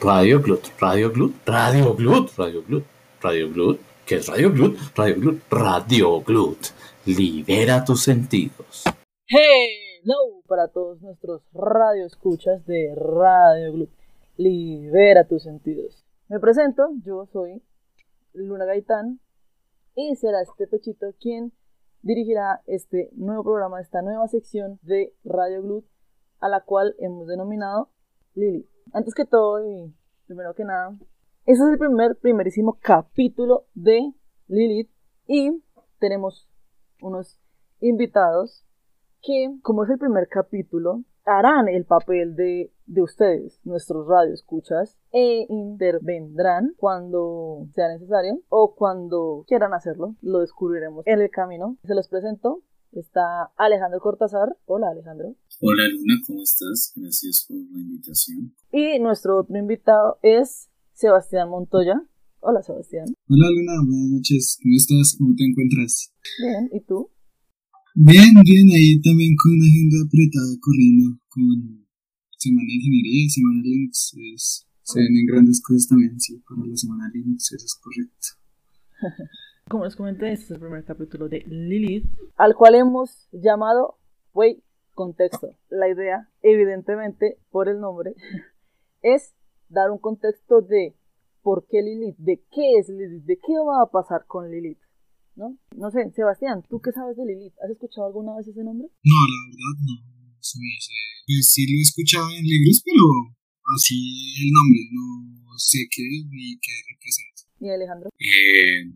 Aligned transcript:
Radio 0.00 0.42
Glut, 0.42 0.66
Radio 0.78 1.10
Glut, 1.10 1.34
Radio 1.46 1.94
Glut, 1.94 2.30
Radio 2.36 2.62
Glut, 2.62 2.84
Radio 3.22 3.50
Glut. 3.50 3.80
¿Qué 4.04 4.16
es 4.16 4.28
Radio 4.28 4.52
Glut? 4.52 4.78
Radio 4.94 5.16
Glut, 5.16 5.42
Radio 5.50 6.20
Glut. 6.20 6.58
Libera 7.06 7.82
tus 7.82 8.02
sentidos. 8.02 8.84
Hello 9.26 10.42
para 10.46 10.68
todos 10.68 11.00
nuestros 11.00 11.42
radioescuchas 11.54 12.66
de 12.66 12.94
Radio 12.94 13.72
Glut. 13.72 13.90
Libera 14.36 15.26
tus 15.26 15.44
sentidos. 15.44 16.04
Me 16.28 16.40
presento, 16.40 16.90
yo 17.02 17.26
soy 17.32 17.62
Luna 18.34 18.66
Gaitán 18.66 19.20
y 19.94 20.14
será 20.16 20.42
este 20.42 20.66
pechito 20.66 21.14
quien 21.18 21.52
dirigirá 22.02 22.60
este 22.66 23.08
nuevo 23.14 23.44
programa, 23.44 23.80
esta 23.80 24.02
nueva 24.02 24.28
sección 24.28 24.78
de 24.82 25.14
Radio 25.24 25.62
Glut, 25.62 25.86
a 26.38 26.50
la 26.50 26.60
cual 26.60 26.94
hemos 26.98 27.26
denominado 27.26 27.88
Lili. 28.34 28.68
Antes 28.92 29.14
que 29.14 29.24
todo 29.24 29.64
y 29.64 29.94
primero 30.26 30.54
que 30.54 30.64
nada, 30.64 30.96
este 31.44 31.64
es 31.64 31.70
el 31.72 31.78
primer, 31.78 32.16
primerísimo 32.16 32.78
capítulo 32.80 33.66
de 33.74 34.12
Lilith 34.48 34.90
y 35.26 35.62
tenemos 35.98 36.48
unos 37.00 37.38
invitados 37.80 38.64
que, 39.22 39.58
como 39.62 39.84
es 39.84 39.90
el 39.90 39.98
primer 39.98 40.28
capítulo, 40.28 41.02
harán 41.24 41.68
el 41.68 41.84
papel 41.84 42.36
de, 42.36 42.72
de 42.86 43.02
ustedes, 43.02 43.60
nuestros 43.64 44.06
radioescuchas, 44.06 44.96
e 45.12 45.46
intervendrán 45.48 46.74
cuando 46.76 47.66
sea 47.74 47.88
necesario 47.88 48.40
o 48.48 48.74
cuando 48.74 49.44
quieran 49.48 49.74
hacerlo. 49.74 50.14
Lo 50.22 50.38
descubriremos 50.38 51.04
en 51.06 51.20
el 51.20 51.30
camino. 51.30 51.76
Se 51.84 51.94
los 51.94 52.08
presento. 52.08 52.62
Está 52.96 53.52
Alejandro 53.58 54.00
Cortázar. 54.00 54.56
Hola 54.64 54.88
Alejandro. 54.88 55.36
Hola 55.60 55.84
Luna, 55.86 56.14
¿cómo 56.26 56.42
estás? 56.42 56.94
Gracias 56.96 57.44
por 57.46 57.58
la 57.58 57.78
invitación. 57.78 58.54
Y 58.72 58.98
nuestro 59.00 59.40
otro 59.40 59.54
invitado 59.54 60.18
es 60.22 60.70
Sebastián 60.94 61.50
Montoya. 61.50 62.00
Hola 62.40 62.62
Sebastián. 62.62 63.04
Hola 63.28 63.50
Luna, 63.52 63.84
buenas 63.84 64.08
noches. 64.16 64.58
¿Cómo 64.62 64.76
estás? 64.76 65.14
¿Cómo 65.18 65.34
te 65.36 65.44
encuentras? 65.44 66.10
Bien, 66.40 66.70
¿y 66.72 66.80
tú? 66.86 67.10
Bien, 67.94 68.32
bien, 68.42 68.66
ahí 68.72 68.98
también 69.02 69.36
con 69.36 69.52
una 69.52 69.66
agenda 69.66 69.96
apretada 70.00 70.56
corriendo 70.58 71.20
con 71.28 71.84
Semana 72.38 72.64
de 72.66 72.74
Ingeniería 72.76 73.24
y 73.26 73.28
Semana 73.28 73.60
Linux. 73.62 74.16
Es, 74.32 74.66
se 74.80 75.00
ven 75.00 75.16
en 75.20 75.26
grandes 75.26 75.60
cosas 75.60 75.86
también, 75.86 76.18
sí, 76.18 76.42
para 76.48 76.64
la 76.64 76.76
Semana 76.78 77.10
Linux, 77.12 77.52
eso 77.52 77.62
es 77.62 77.74
correcto. 77.74 78.40
Como 79.68 79.84
les 79.84 79.96
comenté, 79.96 80.30
este 80.32 80.44
es 80.44 80.50
el 80.52 80.60
primer 80.60 80.84
capítulo 80.84 81.28
de 81.28 81.40
Lilith, 81.40 82.06
al 82.36 82.54
cual 82.54 82.76
hemos 82.76 83.28
llamado 83.32 83.98
Wey 84.32 84.62
Contexto. 84.94 85.58
La 85.70 85.88
idea, 85.88 86.30
evidentemente, 86.40 87.38
por 87.50 87.68
el 87.68 87.80
nombre, 87.80 88.14
es 89.02 89.34
dar 89.68 89.90
un 89.90 89.98
contexto 89.98 90.60
de 90.60 90.94
por 91.42 91.66
qué 91.66 91.82
Lilith, 91.82 92.16
de 92.16 92.44
qué 92.54 92.78
es 92.78 92.88
Lilith, 92.88 93.24
de 93.24 93.38
qué 93.38 93.54
va 93.58 93.82
a 93.82 93.90
pasar 93.90 94.24
con 94.28 94.48
Lilith. 94.52 94.78
¿no? 95.34 95.58
No 95.76 95.90
sé, 95.90 96.12
Sebastián, 96.14 96.62
¿tú 96.70 96.80
qué 96.80 96.92
sabes 96.92 97.16
de 97.16 97.26
Lilith? 97.26 97.54
¿Has 97.58 97.70
escuchado 97.70 98.06
alguna 98.06 98.36
vez 98.36 98.46
ese 98.46 98.62
nombre? 98.62 98.86
No, 99.02 99.18
la 99.26 99.40
verdad 99.50 99.74
no. 99.82 99.94
Se 100.38 100.58
me 100.60 100.70
hace... 100.78 100.94
Pues 101.26 101.50
sí 101.50 101.66
lo 101.66 101.78
he 101.78 101.82
escuchado 101.82 102.30
en 102.38 102.46
libros, 102.46 102.82
pero 102.86 103.02
así 103.74 103.98
el 104.46 104.50
nombre, 104.54 104.78
no 104.94 105.58
sé 105.58 105.90
qué 105.90 106.06
ni 106.30 106.54
qué 106.62 106.70
representa. 106.86 107.42
¿Y 107.58 107.68
Alejandro? 107.68 108.10
Eh, 108.14 108.94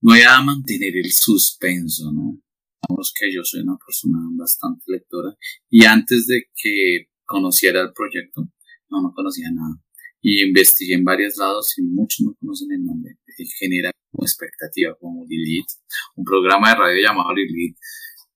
voy 0.00 0.20
a 0.22 0.40
mantener 0.40 0.96
el 0.96 1.12
suspenso, 1.12 2.12
¿no? 2.12 2.40
Vamos 2.88 3.12
que 3.18 3.32
yo 3.32 3.42
soy 3.42 3.62
una 3.62 3.76
persona 3.84 4.18
bastante 4.36 4.84
lectora 4.86 5.36
y 5.68 5.84
antes 5.84 6.26
de 6.26 6.44
que 6.54 7.08
conociera 7.24 7.82
el 7.82 7.92
proyecto, 7.92 8.48
no, 8.88 9.02
no 9.02 9.12
conocía 9.12 9.50
nada. 9.50 9.82
Y 10.20 10.42
investigué 10.42 10.94
en 10.94 11.04
varios 11.04 11.36
lados 11.36 11.74
y 11.78 11.82
muchos 11.82 12.26
no 12.26 12.34
conocen 12.40 12.72
el 12.72 12.84
nombre. 12.84 13.18
Genera 13.60 13.92
como 14.10 14.24
expectativa, 14.24 14.96
como 14.98 15.24
Lilith, 15.28 15.70
un 16.16 16.24
programa 16.24 16.70
de 16.70 16.74
radio 16.74 17.02
llamado 17.06 17.34
Lilith, 17.34 17.76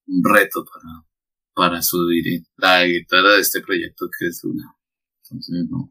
un 0.07 0.23
reto 0.25 0.65
para, 0.65 1.07
para 1.55 1.83
subir 1.83 2.43
la 2.57 2.85
editora 2.85 3.35
de 3.35 3.41
este 3.41 3.61
proyecto 3.63 4.09
que 4.17 4.27
es 4.27 4.41
Luna. 4.45 4.77
Entonces, 5.25 5.67
no. 5.69 5.89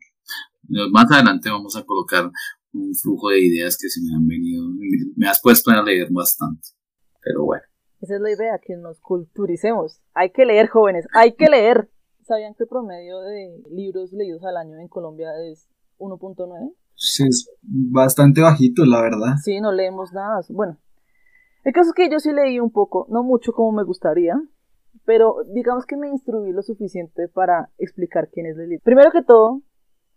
Más 0.91 1.11
adelante 1.11 1.49
vamos 1.49 1.75
a 1.75 1.83
colocar 1.83 2.31
un 2.73 2.93
flujo 2.95 3.29
de 3.29 3.39
ideas 3.39 3.77
que 3.79 3.89
se 3.89 4.01
me 4.01 4.15
han 4.15 4.27
venido, 4.27 4.63
me 5.15 5.27
has 5.27 5.41
puesto 5.41 5.71
a 5.71 5.83
leer 5.83 6.07
bastante. 6.11 6.69
Pero 7.21 7.45
bueno. 7.45 7.63
Esa 8.01 8.15
es 8.15 8.21
la 8.21 8.31
idea, 8.31 8.59
que 8.65 8.75
nos 8.77 8.99
culturicemos. 8.99 10.01
Hay 10.13 10.31
que 10.31 10.45
leer, 10.45 10.67
jóvenes, 10.67 11.05
hay 11.13 11.33
que 11.33 11.47
leer. 11.47 11.89
¿Sabían 12.23 12.55
que 12.55 12.63
el 12.63 12.69
promedio 12.69 13.19
de 13.19 13.61
libros 13.69 14.11
leídos 14.13 14.43
al 14.43 14.57
año 14.57 14.79
en 14.79 14.87
Colombia 14.87 15.29
es 15.51 15.67
1.9? 15.99 16.73
Sí, 16.95 17.23
es 17.27 17.49
bastante 17.61 18.41
bajito, 18.41 18.85
la 18.85 19.01
verdad. 19.01 19.35
Sí, 19.43 19.59
no 19.59 19.71
leemos 19.71 20.13
nada. 20.13 20.41
Bueno, 20.49 20.79
el 21.63 21.73
caso 21.73 21.89
es 21.89 21.93
que 21.93 22.09
yo 22.09 22.19
sí 22.19 22.31
leí 22.31 22.59
un 22.59 22.71
poco, 22.71 23.05
no 23.09 23.23
mucho 23.23 23.53
como 23.53 23.71
me 23.71 23.83
gustaría, 23.83 24.35
pero 25.05 25.37
digamos 25.53 25.85
que 25.85 25.97
me 25.97 26.09
instruí 26.09 26.51
lo 26.51 26.61
suficiente 26.63 27.27
para 27.27 27.69
explicar 27.77 28.29
quién 28.31 28.47
es 28.47 28.57
Lilith. 28.57 28.81
Primero 28.83 29.11
que 29.11 29.23
todo, 29.23 29.61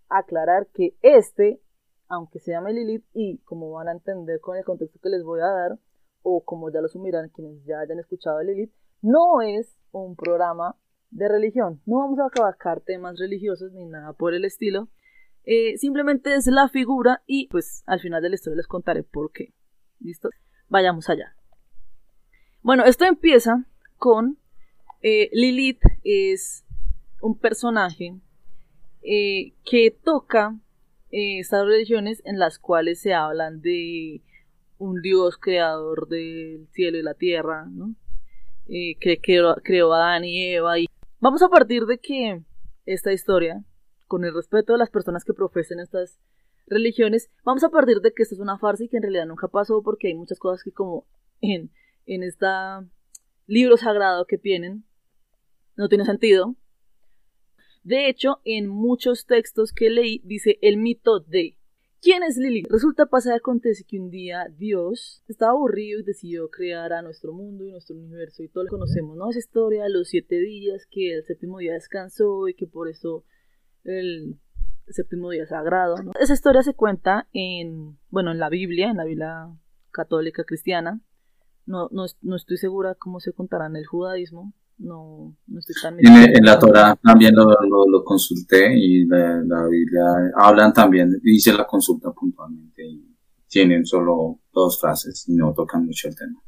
aclarar 0.08 0.68
que 0.72 0.96
este, 1.02 1.60
aunque 2.14 2.40
se 2.40 2.52
llame 2.52 2.72
Lilith 2.72 3.04
y 3.12 3.38
como 3.38 3.70
van 3.72 3.88
a 3.88 3.92
entender 3.92 4.40
con 4.40 4.56
el 4.56 4.64
contexto 4.64 4.98
que 5.00 5.08
les 5.08 5.22
voy 5.22 5.40
a 5.40 5.46
dar, 5.46 5.78
o 6.22 6.44
como 6.44 6.70
ya 6.70 6.80
lo 6.80 6.88
sumirán 6.88 7.28
quienes 7.28 7.64
ya 7.64 7.80
hayan 7.80 7.98
escuchado 7.98 8.38
a 8.38 8.44
Lilith, 8.44 8.72
no 9.02 9.42
es 9.42 9.76
un 9.92 10.16
programa 10.16 10.76
de 11.10 11.28
religión. 11.28 11.80
No 11.86 11.98
vamos 11.98 12.18
a 12.18 12.26
acabar 12.26 12.80
temas 12.80 13.18
religiosos 13.18 13.72
ni 13.72 13.84
nada 13.84 14.12
por 14.14 14.34
el 14.34 14.44
estilo. 14.44 14.88
Eh, 15.44 15.76
simplemente 15.76 16.34
es 16.34 16.46
la 16.46 16.68
figura 16.68 17.22
y 17.26 17.48
pues 17.48 17.82
al 17.86 18.00
final 18.00 18.22
de 18.22 18.30
la 18.30 18.34
historia 18.36 18.56
les 18.56 18.66
contaré 18.66 19.02
por 19.02 19.30
qué. 19.30 19.52
¿Listo? 20.00 20.30
Vayamos 20.68 21.08
allá. 21.10 21.36
Bueno, 22.62 22.84
esto 22.84 23.04
empieza 23.04 23.66
con 23.98 24.38
eh, 25.02 25.28
Lilith 25.32 25.82
es 26.02 26.64
un 27.20 27.38
personaje 27.38 28.16
eh, 29.02 29.52
que 29.64 29.90
toca 29.90 30.58
estas 31.14 31.64
religiones 31.64 32.22
en 32.24 32.38
las 32.38 32.58
cuales 32.58 33.00
se 33.00 33.14
hablan 33.14 33.60
de 33.60 34.22
un 34.78 35.00
dios 35.00 35.38
creador 35.38 36.08
del 36.08 36.66
cielo 36.72 36.98
y 36.98 37.02
la 37.02 37.14
tierra, 37.14 37.66
¿no? 37.70 37.94
que 38.66 39.20
creó, 39.22 39.56
creó 39.62 39.92
a 39.92 39.98
Adán 39.98 40.24
y 40.24 40.54
Eva. 40.54 40.78
Y 40.78 40.86
vamos 41.20 41.42
a 41.42 41.48
partir 41.48 41.84
de 41.84 41.98
que 41.98 42.42
esta 42.86 43.12
historia 43.12 43.64
con 44.06 44.24
el 44.24 44.34
respeto 44.34 44.72
de 44.72 44.78
las 44.78 44.90
personas 44.90 45.24
que 45.24 45.32
profesen 45.32 45.80
estas 45.80 46.18
religiones, 46.66 47.30
vamos 47.44 47.64
a 47.64 47.70
partir 47.70 48.00
de 48.00 48.12
que 48.12 48.22
esto 48.22 48.34
es 48.34 48.40
una 48.40 48.58
farsa 48.58 48.84
y 48.84 48.88
que 48.88 48.96
en 48.96 49.02
realidad 49.02 49.26
nunca 49.26 49.48
pasó 49.48 49.82
porque 49.82 50.08
hay 50.08 50.14
muchas 50.14 50.38
cosas 50.38 50.62
que 50.62 50.72
como 50.72 51.06
en, 51.40 51.70
en 52.06 52.22
este 52.22 52.46
libro 53.46 53.76
sagrado 53.76 54.26
que 54.26 54.38
tienen, 54.38 54.84
no 55.76 55.88
tiene 55.88 56.04
sentido. 56.04 56.56
De 57.84 58.08
hecho, 58.08 58.40
en 58.44 58.66
muchos 58.66 59.26
textos 59.26 59.72
que 59.72 59.90
leí 59.90 60.20
dice 60.24 60.58
el 60.62 60.78
mito 60.78 61.20
de. 61.20 61.58
¿Quién 62.00 62.22
es 62.22 62.36
Lili? 62.36 62.64
Resulta 62.68 63.06
pasar 63.06 63.34
acontece 63.34 63.84
que 63.84 63.98
un 63.98 64.10
día 64.10 64.46
Dios 64.58 65.22
estaba 65.28 65.52
aburrido 65.52 66.00
y 66.00 66.02
decidió 66.02 66.50
crear 66.50 66.92
a 66.92 67.02
nuestro 67.02 67.32
mundo 67.32 67.66
y 67.66 67.70
nuestro 67.70 67.96
universo 67.96 68.42
y 68.42 68.48
todo 68.48 68.64
lo 68.64 68.70
conocemos, 68.70 69.16
¿no? 69.16 69.30
Esa 69.30 69.38
historia 69.38 69.84
de 69.84 69.90
los 69.90 70.08
siete 70.08 70.38
días, 70.38 70.86
que 70.90 71.14
el 71.14 71.24
séptimo 71.24 71.58
día 71.58 71.74
descansó 71.74 72.48
y 72.48 72.54
que 72.54 72.66
por 72.66 72.88
eso 72.88 73.24
el 73.84 74.38
séptimo 74.88 75.30
día 75.30 75.46
sagrado. 75.46 75.96
Esa 76.20 76.34
historia 76.34 76.62
se 76.62 76.74
cuenta 76.74 77.28
en, 77.32 77.98
bueno, 78.10 78.32
en 78.32 78.38
la 78.38 78.48
Biblia, 78.48 78.90
en 78.90 78.96
la 78.96 79.04
Biblia 79.04 79.48
católica 79.90 80.44
cristiana. 80.44 81.00
No, 81.66 81.88
no, 81.90 82.04
no 82.20 82.36
estoy 82.36 82.56
segura 82.56 82.94
cómo 82.94 83.20
se 83.20 83.32
contará 83.32 83.66
en 83.66 83.76
el 83.76 83.86
judaísmo. 83.86 84.52
No, 84.76 85.36
no 85.46 85.58
estoy 85.60 85.76
tan 85.80 85.98
en, 85.98 86.36
en, 86.36 86.44
la 86.44 86.58
Torah 86.58 86.96
también 87.00 87.34
lo, 87.34 87.46
lo, 87.86 88.04
consulté 88.04 88.76
y 88.76 89.06
la, 89.06 89.40
la, 89.46 89.68
Biblia 89.68 90.32
hablan 90.36 90.72
también, 90.72 91.20
hice 91.22 91.52
la 91.52 91.64
consulta 91.64 92.10
puntualmente 92.12 92.84
y 92.84 93.16
tienen 93.46 93.86
solo 93.86 94.40
dos 94.52 94.80
frases 94.80 95.28
y 95.28 95.34
no 95.36 95.52
tocan 95.54 95.86
mucho 95.86 96.08
el 96.08 96.16
tema. 96.16 96.42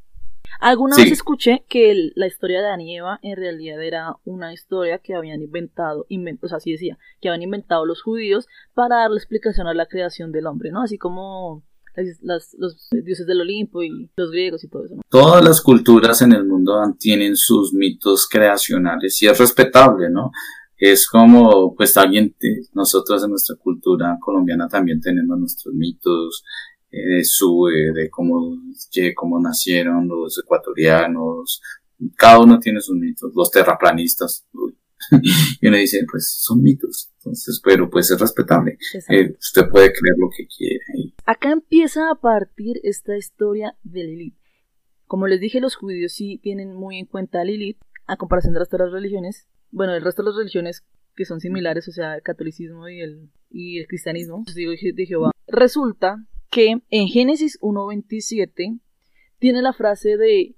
Alguna 0.60 0.96
vez 0.96 1.12
escuché 1.12 1.64
que 1.68 2.10
la 2.14 2.26
historia 2.26 2.60
de 2.60 2.66
Adán 2.66 2.80
y 2.80 2.96
Eva 2.96 3.18
en 3.22 3.36
realidad 3.36 3.82
era 3.82 4.16
una 4.24 4.52
historia 4.52 4.98
que 4.98 5.14
habían 5.14 5.42
inventado, 5.42 6.06
o 6.08 6.48
sea, 6.48 6.56
así 6.56 6.72
decía, 6.72 6.98
que 7.20 7.28
habían 7.28 7.42
inventado 7.42 7.84
los 7.84 8.02
judíos 8.02 8.48
para 8.74 8.96
darle 8.96 9.18
explicación 9.18 9.66
a 9.66 9.74
la 9.74 9.86
creación 9.86 10.32
del 10.32 10.46
hombre, 10.46 10.70
¿no? 10.70 10.82
Así 10.82 10.98
como 10.98 11.62
Todas 15.08 15.44
las 15.44 15.60
culturas 15.60 16.22
en 16.22 16.32
el 16.32 16.44
mundo 16.44 16.74
tienen 16.98 17.36
sus 17.36 17.72
mitos 17.72 18.28
creacionales 18.28 19.22
y 19.22 19.26
es 19.26 19.38
respetable, 19.38 20.10
¿no? 20.10 20.30
Es 20.76 21.08
como, 21.08 21.74
pues 21.74 21.96
alguien, 21.96 22.34
nosotros 22.74 23.24
en 23.24 23.30
nuestra 23.30 23.56
cultura 23.56 24.18
colombiana 24.20 24.68
también 24.68 25.00
tenemos 25.00 25.38
nuestros 25.38 25.74
mitos, 25.74 26.44
de 26.90 27.24
su, 27.24 27.66
de 27.66 28.08
cómo, 28.10 28.56
cómo 29.14 29.40
nacieron 29.40 30.08
los 30.08 30.38
ecuatorianos, 30.38 31.60
cada 32.16 32.40
uno 32.40 32.58
tiene 32.58 32.80
sus 32.80 32.96
mitos, 32.96 33.32
los 33.34 33.50
terraplanistas, 33.50 34.46
y 35.60 35.66
uno 35.68 35.76
dice, 35.76 36.00
pues 36.10 36.32
son 36.42 36.62
mitos, 36.62 37.12
Entonces, 37.18 37.60
pero 37.62 37.88
pues 37.90 38.10
es 38.10 38.20
respetable. 38.20 38.78
Eh, 39.08 39.34
usted 39.38 39.68
puede 39.70 39.92
creer 39.92 40.14
lo 40.18 40.28
que 40.36 40.46
quiera. 40.46 40.84
y- 40.96 41.14
Acá 41.26 41.50
empieza 41.52 42.10
a 42.10 42.14
partir 42.20 42.80
esta 42.82 43.16
historia 43.16 43.76
de 43.82 44.04
Lilith. 44.04 44.36
Como 45.06 45.26
les 45.28 45.40
dije, 45.40 45.60
los 45.60 45.76
judíos 45.76 46.12
sí 46.12 46.38
tienen 46.42 46.74
muy 46.74 46.98
en 46.98 47.06
cuenta 47.06 47.40
a 47.40 47.44
Lilith, 47.44 47.78
a 48.06 48.16
comparación 48.16 48.54
de 48.54 48.60
las 48.60 48.70
religiones. 48.70 49.46
Bueno, 49.70 49.94
el 49.94 50.02
resto 50.02 50.22
de 50.22 50.30
las 50.30 50.36
religiones 50.38 50.84
que 51.14 51.24
son 51.24 51.40
similares, 51.40 51.88
o 51.88 51.92
sea, 51.92 52.14
el 52.14 52.22
catolicismo 52.22 52.88
y 52.88 53.00
el, 53.00 53.30
y 53.50 53.78
el 53.78 53.86
cristianismo, 53.86 54.42
testigo 54.44 54.72
de 54.72 55.06
Jehová. 55.06 55.30
Resulta 55.46 56.16
que 56.50 56.82
en 56.90 57.08
Génesis 57.08 57.58
1.27 57.60 58.80
tiene 59.38 59.62
la 59.62 59.72
frase 59.72 60.16
de 60.16 60.56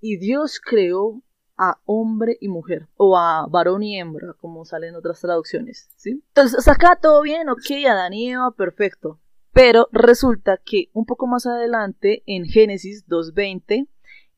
y 0.00 0.16
Dios 0.18 0.60
creó 0.60 1.22
a 1.56 1.80
hombre 1.84 2.36
y 2.40 2.48
mujer, 2.48 2.88
o 2.96 3.16
a 3.16 3.46
varón 3.46 3.82
y 3.82 3.98
hembra, 3.98 4.34
como 4.34 4.64
sale 4.64 4.88
en 4.88 4.94
otras 4.94 5.20
traducciones, 5.20 5.90
¿sí? 5.96 6.22
Entonces, 6.28 6.68
acá 6.68 6.98
todo 7.00 7.22
bien, 7.22 7.48
ok, 7.48 7.86
Adán 7.88 8.12
y 8.12 8.30
Eva, 8.30 8.50
perfecto. 8.50 9.20
Pero 9.52 9.88
resulta 9.90 10.58
que 10.58 10.90
un 10.92 11.06
poco 11.06 11.26
más 11.26 11.46
adelante, 11.46 12.22
en 12.26 12.44
Génesis 12.44 13.06
2.20, 13.08 13.88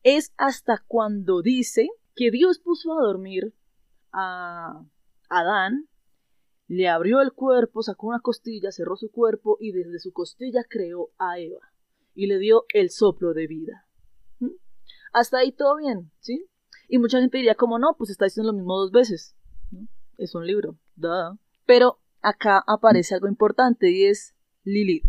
es 0.03 0.33
hasta 0.37 0.83
cuando 0.87 1.41
dice 1.41 1.89
que 2.15 2.31
Dios 2.31 2.59
puso 2.59 2.97
a 2.97 3.03
dormir 3.03 3.53
a 4.13 4.81
Adán, 5.27 5.89
le 6.67 6.87
abrió 6.87 7.19
el 7.21 7.33
cuerpo, 7.33 7.81
sacó 7.81 8.07
una 8.07 8.19
costilla, 8.19 8.71
cerró 8.71 8.95
su 8.95 9.11
cuerpo 9.11 9.57
y 9.59 9.71
desde 9.71 9.99
su 9.99 10.13
costilla 10.13 10.63
creó 10.69 11.09
a 11.17 11.39
Eva 11.39 11.73
y 12.13 12.27
le 12.27 12.37
dio 12.37 12.65
el 12.73 12.91
soplo 12.91 13.33
de 13.33 13.47
vida. 13.47 13.87
¿Mm? 14.39 14.51
Hasta 15.11 15.39
ahí 15.39 15.51
todo 15.51 15.77
bien, 15.77 16.11
¿sí? 16.19 16.45
Y 16.89 16.97
mucha 16.97 17.19
gente 17.19 17.37
diría 17.37 17.55
como 17.55 17.79
no, 17.79 17.95
pues 17.97 18.09
está 18.09 18.25
diciendo 18.25 18.51
lo 18.51 18.57
mismo 18.57 18.75
dos 18.75 18.91
veces. 18.91 19.35
¿no? 19.71 19.87
Es 20.17 20.35
un 20.35 20.45
libro, 20.45 20.77
duh. 20.95 21.37
Pero 21.65 21.99
acá 22.21 22.63
aparece 22.67 23.13
algo 23.15 23.27
importante 23.27 23.91
y 23.91 24.05
es 24.05 24.35
Lilith. 24.63 25.05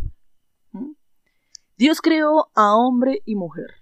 Dios 1.76 2.02
creó 2.02 2.50
a 2.54 2.76
hombre 2.76 3.22
y 3.24 3.34
mujer. 3.34 3.80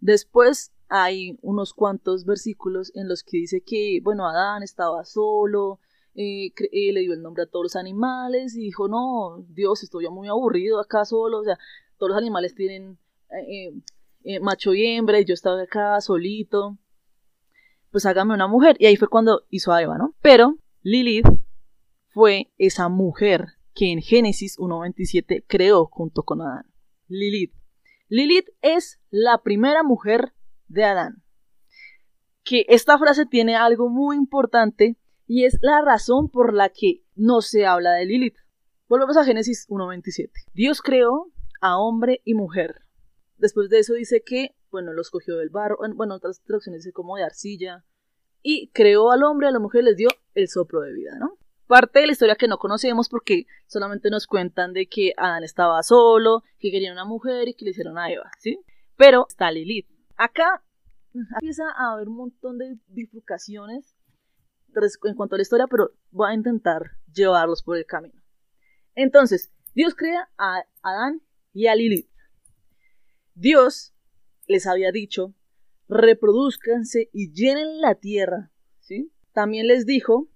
Después 0.00 0.72
hay 0.88 1.38
unos 1.40 1.72
cuantos 1.72 2.24
versículos 2.24 2.90
en 2.96 3.08
los 3.08 3.22
que 3.22 3.38
dice 3.38 3.62
que, 3.64 4.00
bueno, 4.02 4.26
Adán 4.26 4.64
estaba 4.64 5.04
solo, 5.04 5.78
eh, 6.16 6.50
eh, 6.72 6.92
le 6.92 7.00
dio 7.02 7.12
el 7.12 7.22
nombre 7.22 7.44
a 7.44 7.46
todos 7.46 7.64
los 7.64 7.76
animales 7.76 8.56
y 8.56 8.62
dijo, 8.62 8.88
no, 8.88 9.44
Dios, 9.48 9.84
estoy 9.84 10.08
muy 10.08 10.26
aburrido 10.28 10.80
acá 10.80 11.04
solo, 11.04 11.38
o 11.38 11.44
sea, 11.44 11.58
todos 11.96 12.10
los 12.10 12.18
animales 12.18 12.56
tienen 12.56 12.98
eh, 13.30 14.40
macho 14.40 14.74
y 14.74 14.84
hembra 14.84 15.20
y 15.20 15.24
yo 15.24 15.34
estaba 15.34 15.62
acá 15.62 16.00
solito, 16.00 16.76
pues 17.96 18.04
hágame 18.04 18.34
una 18.34 18.46
mujer. 18.46 18.76
Y 18.78 18.84
ahí 18.84 18.96
fue 18.96 19.08
cuando 19.08 19.46
hizo 19.48 19.72
a 19.72 19.80
Eva, 19.80 19.96
¿no? 19.96 20.14
Pero 20.20 20.58
Lilith 20.82 21.26
fue 22.08 22.52
esa 22.58 22.90
mujer 22.90 23.54
que 23.74 23.90
en 23.90 24.02
Génesis 24.02 24.58
1.27 24.58 25.46
creó 25.46 25.86
junto 25.86 26.22
con 26.22 26.42
Adán. 26.42 26.66
Lilith. 27.08 27.54
Lilith 28.10 28.50
es 28.60 29.00
la 29.08 29.42
primera 29.42 29.82
mujer 29.82 30.34
de 30.68 30.84
Adán. 30.84 31.22
Que 32.44 32.66
esta 32.68 32.98
frase 32.98 33.24
tiene 33.24 33.56
algo 33.56 33.88
muy 33.88 34.16
importante 34.16 34.98
y 35.26 35.46
es 35.46 35.56
la 35.62 35.80
razón 35.80 36.28
por 36.28 36.52
la 36.52 36.68
que 36.68 37.02
no 37.14 37.40
se 37.40 37.64
habla 37.64 37.92
de 37.92 38.04
Lilith. 38.04 38.36
Volvemos 38.90 39.16
a 39.16 39.24
Génesis 39.24 39.66
1.27. 39.70 40.32
Dios 40.52 40.82
creó 40.82 41.32
a 41.62 41.78
hombre 41.78 42.20
y 42.26 42.34
mujer. 42.34 42.74
Después 43.38 43.70
de 43.70 43.78
eso 43.78 43.94
dice 43.94 44.20
que, 44.22 44.54
bueno, 44.76 44.92
los 44.92 45.10
cogió 45.10 45.36
del 45.36 45.48
barro, 45.50 45.84
en- 45.84 45.96
bueno, 45.96 46.14
otras 46.16 46.42
traducciones 46.42 46.82
dice 46.84 46.92
como 46.92 47.16
de 47.16 47.24
arcilla, 47.24 47.84
y 48.42 48.68
creó 48.72 49.10
al 49.10 49.22
hombre 49.24 49.48
a 49.48 49.50
la 49.50 49.58
mujer 49.58 49.84
les 49.84 49.96
dio 49.96 50.08
el 50.34 50.48
soplo 50.48 50.80
de 50.82 50.92
vida, 50.92 51.16
¿no? 51.18 51.38
Parte 51.66 51.98
de 52.00 52.06
la 52.06 52.12
historia 52.12 52.36
que 52.36 52.46
no 52.46 52.58
conocemos 52.58 53.08
porque 53.08 53.46
solamente 53.66 54.10
nos 54.10 54.26
cuentan 54.26 54.72
de 54.72 54.86
que 54.86 55.14
Adán 55.16 55.42
estaba 55.42 55.82
solo, 55.82 56.42
que 56.58 56.70
quería 56.70 56.92
una 56.92 57.04
mujer 57.04 57.48
y 57.48 57.54
que 57.54 57.64
le 57.64 57.72
hicieron 57.72 57.98
a 57.98 58.10
Eva, 58.12 58.30
¿sí? 58.38 58.60
Pero 58.96 59.26
está 59.28 59.50
Lilith. 59.50 59.88
Acá 60.16 60.62
empieza 61.12 61.64
a 61.70 61.92
haber 61.94 62.08
un 62.08 62.16
montón 62.16 62.58
de 62.58 62.76
bifurcaciones 62.88 63.96
en 65.04 65.14
cuanto 65.14 65.34
a 65.34 65.38
la 65.38 65.42
historia, 65.42 65.66
pero 65.66 65.90
voy 66.10 66.30
a 66.30 66.34
intentar 66.34 66.82
llevarlos 67.12 67.62
por 67.62 67.78
el 67.78 67.86
camino. 67.86 68.20
Entonces, 68.94 69.50
Dios 69.74 69.94
crea 69.94 70.28
a 70.38 70.62
Adán 70.82 71.22
y 71.52 71.66
a 71.66 71.74
Lilith. 71.74 72.10
Dios 73.34 73.92
les 74.46 74.66
había 74.66 74.92
dicho, 74.92 75.34
reproduzcanse 75.88 77.10
y 77.12 77.32
llenen 77.32 77.80
la 77.80 77.94
tierra, 77.94 78.50
¿sí? 78.80 79.12
También 79.32 79.66
les 79.66 79.86
dijo 79.86 80.28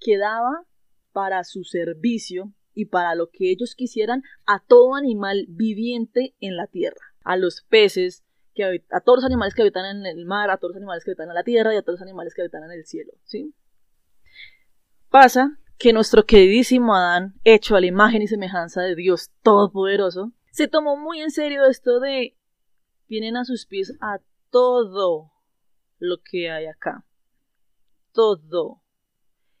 que 0.00 0.18
daba 0.18 0.64
para 1.12 1.44
su 1.44 1.64
servicio 1.64 2.52
y 2.74 2.86
para 2.86 3.14
lo 3.14 3.30
que 3.30 3.50
ellos 3.50 3.74
quisieran 3.74 4.22
a 4.44 4.62
todo 4.64 4.94
animal 4.94 5.46
viviente 5.48 6.34
en 6.40 6.56
la 6.56 6.66
tierra, 6.66 7.00
a 7.24 7.36
los 7.36 7.62
peces, 7.68 8.22
que 8.54 8.84
a 8.90 9.00
todos 9.00 9.18
los 9.18 9.24
animales 9.24 9.54
que 9.54 9.62
habitan 9.62 9.96
en 9.96 10.06
el 10.06 10.26
mar, 10.26 10.50
a 10.50 10.58
todos 10.58 10.72
los 10.72 10.76
animales 10.76 11.04
que 11.04 11.10
habitan 11.10 11.28
en 11.28 11.34
la 11.34 11.44
tierra 11.44 11.74
y 11.74 11.76
a 11.76 11.82
todos 11.82 12.00
los 12.00 12.02
animales 12.02 12.34
que 12.34 12.42
habitan 12.42 12.64
en 12.64 12.72
el 12.72 12.84
cielo, 12.84 13.12
¿sí? 13.24 13.54
Pasa 15.10 15.58
que 15.78 15.92
nuestro 15.92 16.24
queridísimo 16.24 16.94
Adán, 16.94 17.34
hecho 17.44 17.76
a 17.76 17.80
la 17.80 17.86
imagen 17.86 18.22
y 18.22 18.26
semejanza 18.26 18.82
de 18.82 18.94
Dios 18.94 19.30
Todopoderoso, 19.42 20.32
se 20.50 20.68
tomó 20.68 20.96
muy 20.96 21.20
en 21.20 21.30
serio 21.30 21.66
esto 21.66 22.00
de 22.00 22.35
tienen 23.06 23.36
a 23.36 23.44
sus 23.44 23.66
pies 23.66 23.96
a 24.00 24.18
todo 24.50 25.32
lo 25.98 26.18
que 26.22 26.50
hay 26.50 26.66
acá. 26.66 27.04
Todo. 28.12 28.82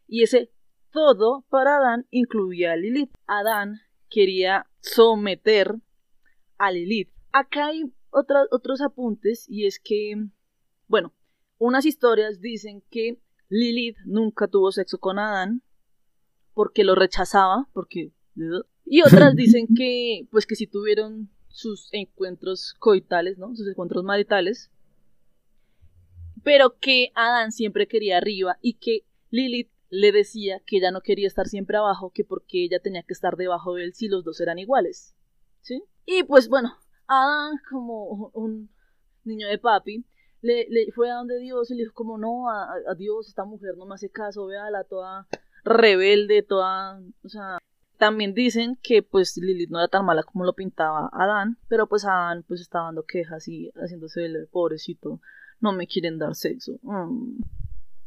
Y 0.06 0.22
ese 0.22 0.52
todo 0.90 1.44
para 1.50 1.76
Adán 1.76 2.06
incluía 2.10 2.72
a 2.72 2.76
Lilith. 2.76 3.12
Adán 3.26 3.80
quería 4.08 4.66
someter 4.80 5.74
a 6.58 6.70
Lilith. 6.72 7.10
Acá 7.32 7.66
hay 7.66 7.92
otra- 8.10 8.46
otros 8.50 8.80
apuntes 8.80 9.46
y 9.48 9.66
es 9.66 9.78
que, 9.78 10.14
bueno, 10.86 11.14
unas 11.58 11.84
historias 11.84 12.40
dicen 12.40 12.82
que 12.90 13.20
Lilith 13.48 13.98
nunca 14.06 14.48
tuvo 14.48 14.72
sexo 14.72 14.98
con 14.98 15.18
Adán 15.18 15.62
porque 16.54 16.84
lo 16.84 16.94
rechazaba, 16.94 17.68
porque... 17.72 18.12
Y 18.84 19.02
otras 19.02 19.34
dicen 19.36 19.66
que, 19.76 20.26
pues 20.30 20.46
que 20.46 20.54
sí 20.56 20.66
tuvieron 20.66 21.30
sus 21.56 21.88
encuentros 21.92 22.74
coitales, 22.78 23.38
¿no? 23.38 23.56
Sus 23.56 23.66
encuentros 23.66 24.04
maritales, 24.04 24.70
pero 26.44 26.78
que 26.78 27.12
Adán 27.14 27.50
siempre 27.50 27.88
quería 27.88 28.18
arriba 28.18 28.58
y 28.60 28.74
que 28.74 29.06
Lilith 29.30 29.70
le 29.88 30.12
decía 30.12 30.60
que 30.66 30.76
ella 30.76 30.90
no 30.90 31.00
quería 31.00 31.26
estar 31.26 31.46
siempre 31.46 31.78
abajo, 31.78 32.10
que 32.10 32.24
porque 32.24 32.62
ella 32.62 32.78
tenía 32.80 33.02
que 33.02 33.14
estar 33.14 33.36
debajo 33.36 33.74
de 33.74 33.84
él 33.84 33.94
si 33.94 34.06
los 34.06 34.22
dos 34.22 34.38
eran 34.42 34.58
iguales, 34.58 35.16
¿sí? 35.62 35.82
Y 36.04 36.24
pues 36.24 36.50
bueno, 36.50 36.76
Adán 37.06 37.54
como 37.70 38.30
un 38.34 38.68
niño 39.24 39.48
de 39.48 39.56
papi, 39.56 40.04
le, 40.42 40.92
fue 40.94 41.10
a 41.10 41.14
donde 41.14 41.38
Dios 41.38 41.70
y 41.70 41.74
le 41.74 41.84
dijo 41.84 41.94
como 41.94 42.18
no, 42.18 42.50
a, 42.50 42.74
a 42.86 42.94
Dios, 42.94 43.28
esta 43.28 43.46
mujer 43.46 43.78
no 43.78 43.86
me 43.86 43.94
hace 43.94 44.10
caso, 44.10 44.44
véala 44.44 44.84
toda 44.84 45.26
rebelde, 45.64 46.42
toda, 46.42 47.00
o 47.24 47.28
sea, 47.30 47.58
también 47.96 48.34
dicen 48.34 48.78
que 48.82 49.02
pues 49.02 49.36
Lilith 49.36 49.70
no 49.70 49.78
era 49.78 49.88
tan 49.88 50.04
mala 50.04 50.22
como 50.22 50.44
lo 50.44 50.54
pintaba 50.54 51.10
Adán, 51.12 51.58
pero 51.68 51.88
pues 51.88 52.04
Adán 52.04 52.44
pues 52.46 52.60
estaba 52.60 52.86
dando 52.86 53.04
quejas 53.04 53.48
y 53.48 53.70
haciéndose 53.74 54.24
el 54.24 54.48
pobrecito, 54.48 55.20
no 55.60 55.72
me 55.72 55.86
quieren 55.86 56.18
dar 56.18 56.34
sexo. 56.34 56.78
Mm, 56.82 57.40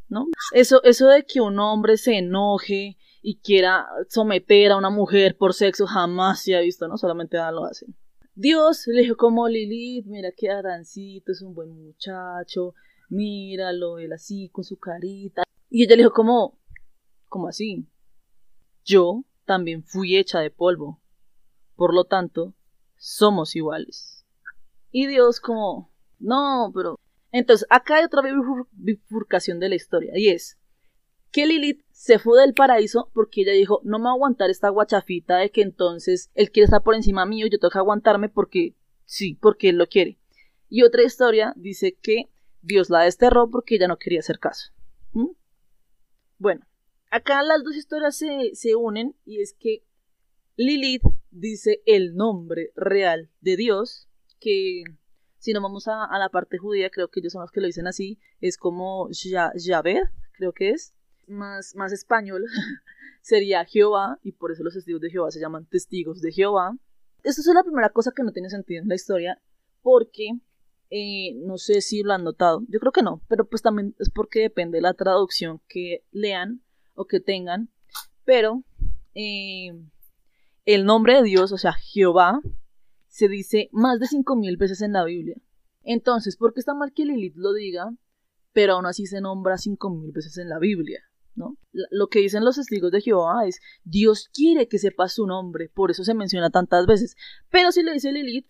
¿No? 0.09 0.27
Eso, 0.53 0.81
eso 0.83 1.07
de 1.07 1.23
que 1.25 1.39
un 1.41 1.59
hombre 1.59 1.97
se 1.97 2.17
enoje 2.17 2.97
y 3.21 3.37
quiera 3.37 3.87
someter 4.07 4.71
a 4.71 4.77
una 4.77 4.89
mujer 4.89 5.37
por 5.37 5.53
sexo 5.53 5.85
jamás 5.85 6.41
se 6.41 6.55
ha 6.55 6.61
visto, 6.61 6.87
¿no? 6.87 6.97
Solamente 6.97 7.37
Adán 7.37 7.55
lo 7.55 7.65
hace. 7.65 7.85
Dios 8.33 8.87
le 8.87 9.01
dijo 9.01 9.17
como 9.17 9.47
Lilith, 9.47 10.05
mira 10.05 10.31
que 10.31 10.49
Adancito 10.49 11.31
es 11.31 11.41
un 11.41 11.53
buen 11.53 11.69
muchacho, 11.69 12.73
míralo, 13.09 13.99
él 13.99 14.13
así 14.13 14.49
con 14.49 14.63
su 14.63 14.77
carita. 14.77 15.43
Y 15.69 15.83
ella 15.83 15.95
le 15.95 16.03
dijo 16.03 16.13
como, 16.13 16.57
como 17.27 17.47
así? 17.47 17.85
Yo 18.85 19.25
también 19.49 19.83
fui 19.83 20.15
hecha 20.15 20.41
de 20.41 20.51
polvo. 20.51 21.01
Por 21.75 21.95
lo 21.95 22.05
tanto, 22.05 22.53
somos 22.97 23.55
iguales. 23.55 24.27
Y 24.91 25.07
Dios 25.07 25.39
como, 25.39 25.91
no, 26.19 26.71
pero... 26.71 26.99
Entonces, 27.31 27.65
acá 27.71 27.95
hay 27.95 28.05
otra 28.05 28.21
bifur- 28.21 28.67
bifurcación 28.73 29.59
de 29.59 29.69
la 29.69 29.75
historia, 29.75 30.11
y 30.15 30.29
es 30.29 30.59
que 31.31 31.47
Lilith 31.47 31.83
se 31.91 32.19
fue 32.19 32.41
del 32.41 32.53
paraíso 32.53 33.09
porque 33.13 33.41
ella 33.41 33.53
dijo, 33.53 33.81
no 33.83 33.97
me 33.97 34.03
voy 34.03 34.11
a 34.11 34.13
aguantar 34.13 34.51
esta 34.51 34.69
guachafita 34.69 35.37
de 35.37 35.49
que 35.49 35.61
entonces 35.61 36.29
él 36.35 36.51
quiere 36.51 36.65
estar 36.65 36.83
por 36.83 36.93
encima 36.93 37.25
mío 37.25 37.47
y 37.47 37.49
yo 37.49 37.59
tengo 37.59 37.71
que 37.71 37.77
aguantarme 37.79 38.29
porque 38.29 38.75
sí, 39.05 39.35
porque 39.35 39.69
él 39.69 39.77
lo 39.77 39.87
quiere. 39.87 40.19
Y 40.69 40.83
otra 40.83 41.03
historia 41.03 41.53
dice 41.55 41.97
que 42.01 42.29
Dios 42.61 42.89
la 42.89 43.01
desterró 43.01 43.49
porque 43.49 43.75
ella 43.75 43.87
no 43.87 43.97
quería 43.97 44.19
hacer 44.19 44.39
caso. 44.39 44.71
Bueno, 46.37 46.65
acá 47.09 47.41
las 47.43 47.63
dos 47.63 47.75
historias 47.75 48.15
se, 48.17 48.51
se 48.53 48.75
unen 48.75 49.15
y 49.25 49.41
es 49.41 49.53
que 49.53 49.83
Lilith 50.55 51.03
dice 51.31 51.81
el 51.85 52.15
nombre 52.15 52.71
real 52.75 53.29
de 53.41 53.55
Dios, 53.55 54.07
que 54.39 54.83
si 55.37 55.53
no 55.53 55.61
vamos 55.61 55.87
a, 55.87 56.03
a 56.03 56.19
la 56.19 56.29
parte 56.29 56.57
judía, 56.57 56.89
creo 56.89 57.07
que 57.09 57.21
ellos 57.21 57.33
son 57.33 57.41
los 57.43 57.51
que 57.51 57.61
lo 57.61 57.67
dicen 57.67 57.87
así, 57.87 58.19
es 58.41 58.57
como 58.57 59.07
Ya- 59.11 59.53
Yahvé, 59.55 60.01
creo 60.33 60.51
que 60.53 60.71
es. 60.71 60.93
más, 61.27 61.75
más 61.75 61.93
español 61.93 62.43
sería 63.21 63.63
Jehová, 63.65 64.19
y 64.23 64.33
por 64.33 64.51
eso 64.51 64.63
los 64.63 64.73
testigos 64.73 65.01
de 65.01 65.09
Jehová 65.11 65.31
se 65.31 65.39
llaman 65.39 65.65
testigos 65.65 66.21
de 66.21 66.31
Jehová. 66.31 66.77
Esto 67.23 67.41
es 67.41 67.47
la 67.53 67.63
primera 67.63 67.89
cosa 67.89 68.11
que 68.15 68.23
no 68.23 68.31
tiene 68.33 68.49
sentido 68.49 68.81
en 68.81 68.89
la 68.89 68.95
historia, 68.95 69.41
porque 69.81 70.31
eh, 70.89 71.35
no 71.35 71.57
sé 71.57 71.79
si 71.81 72.01
lo 72.03 72.13
han 72.13 72.23
notado, 72.23 72.63
yo 72.67 72.79
creo 72.79 72.91
que 72.91 73.03
no, 73.03 73.21
pero 73.29 73.45
pues 73.47 73.61
también 73.61 73.95
es 73.99 74.09
porque 74.09 74.39
depende 74.41 74.77
de 74.79 74.81
la 74.81 74.93
traducción 74.93 75.61
que 75.69 76.03
lean 76.11 76.61
o 76.99 77.05
que 77.05 77.21
tengan, 77.21 77.69
pero 78.25 78.65
eh, 79.15 79.71
el 80.65 80.83
nombre 80.83 81.15
de 81.15 81.23
Dios, 81.23 81.53
o 81.53 81.57
sea, 81.57 81.71
Jehová, 81.71 82.41
se 83.07 83.29
dice 83.29 83.69
más 83.71 84.01
de 84.01 84.07
cinco 84.07 84.35
mil 84.35 84.57
veces 84.57 84.81
en 84.81 84.91
la 84.91 85.05
Biblia. 85.05 85.37
Entonces, 85.81 86.35
¿por 86.35 86.53
qué 86.53 86.59
está 86.59 86.73
mal 86.73 86.91
que 86.91 87.05
Lilith 87.05 87.37
lo 87.37 87.53
diga, 87.53 87.89
pero 88.51 88.73
aún 88.73 88.85
así 88.85 89.05
se 89.05 89.21
nombra 89.21 89.57
cinco 89.57 89.89
mil 89.89 90.11
veces 90.11 90.37
en 90.37 90.49
la 90.49 90.59
Biblia? 90.59 91.01
¿no? 91.35 91.57
Lo 91.71 92.07
que 92.07 92.19
dicen 92.19 92.43
los 92.43 92.57
testigos 92.57 92.91
de 92.91 92.99
Jehová 92.99 93.47
es, 93.47 93.61
Dios 93.85 94.29
quiere 94.33 94.67
que 94.67 94.77
sepa 94.77 95.07
su 95.07 95.25
nombre, 95.25 95.69
por 95.69 95.91
eso 95.91 96.03
se 96.03 96.13
menciona 96.13 96.49
tantas 96.49 96.85
veces. 96.85 97.15
Pero 97.49 97.71
si 97.71 97.81
le 97.81 97.93
dice 97.93 98.11
Lilith, 98.11 98.47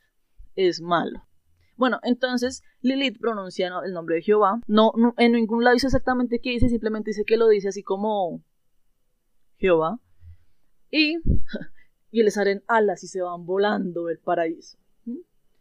es 0.55 0.81
malo. 0.81 1.28
Bueno, 1.79 2.01
entonces 2.03 2.61
Lilith 2.81 3.21
pronuncia 3.21 3.71
el 3.85 3.93
nombre 3.93 4.15
de 4.15 4.21
Jehová. 4.21 4.59
No, 4.67 4.91
en 5.15 5.31
ningún 5.31 5.63
lado 5.63 5.75
dice 5.75 5.87
exactamente 5.87 6.41
qué 6.41 6.49
dice, 6.49 6.67
simplemente 6.67 7.11
dice 7.11 7.23
que 7.23 7.37
lo 7.37 7.47
dice 7.47 7.69
así 7.69 7.83
como 7.83 8.43
Jehová. 9.55 9.97
Y, 10.91 11.19
y 12.11 12.23
les 12.23 12.33
salen 12.33 12.65
alas 12.67 13.01
y 13.05 13.07
se 13.07 13.21
van 13.21 13.45
volando 13.45 14.07
del 14.07 14.19
paraíso. 14.19 14.77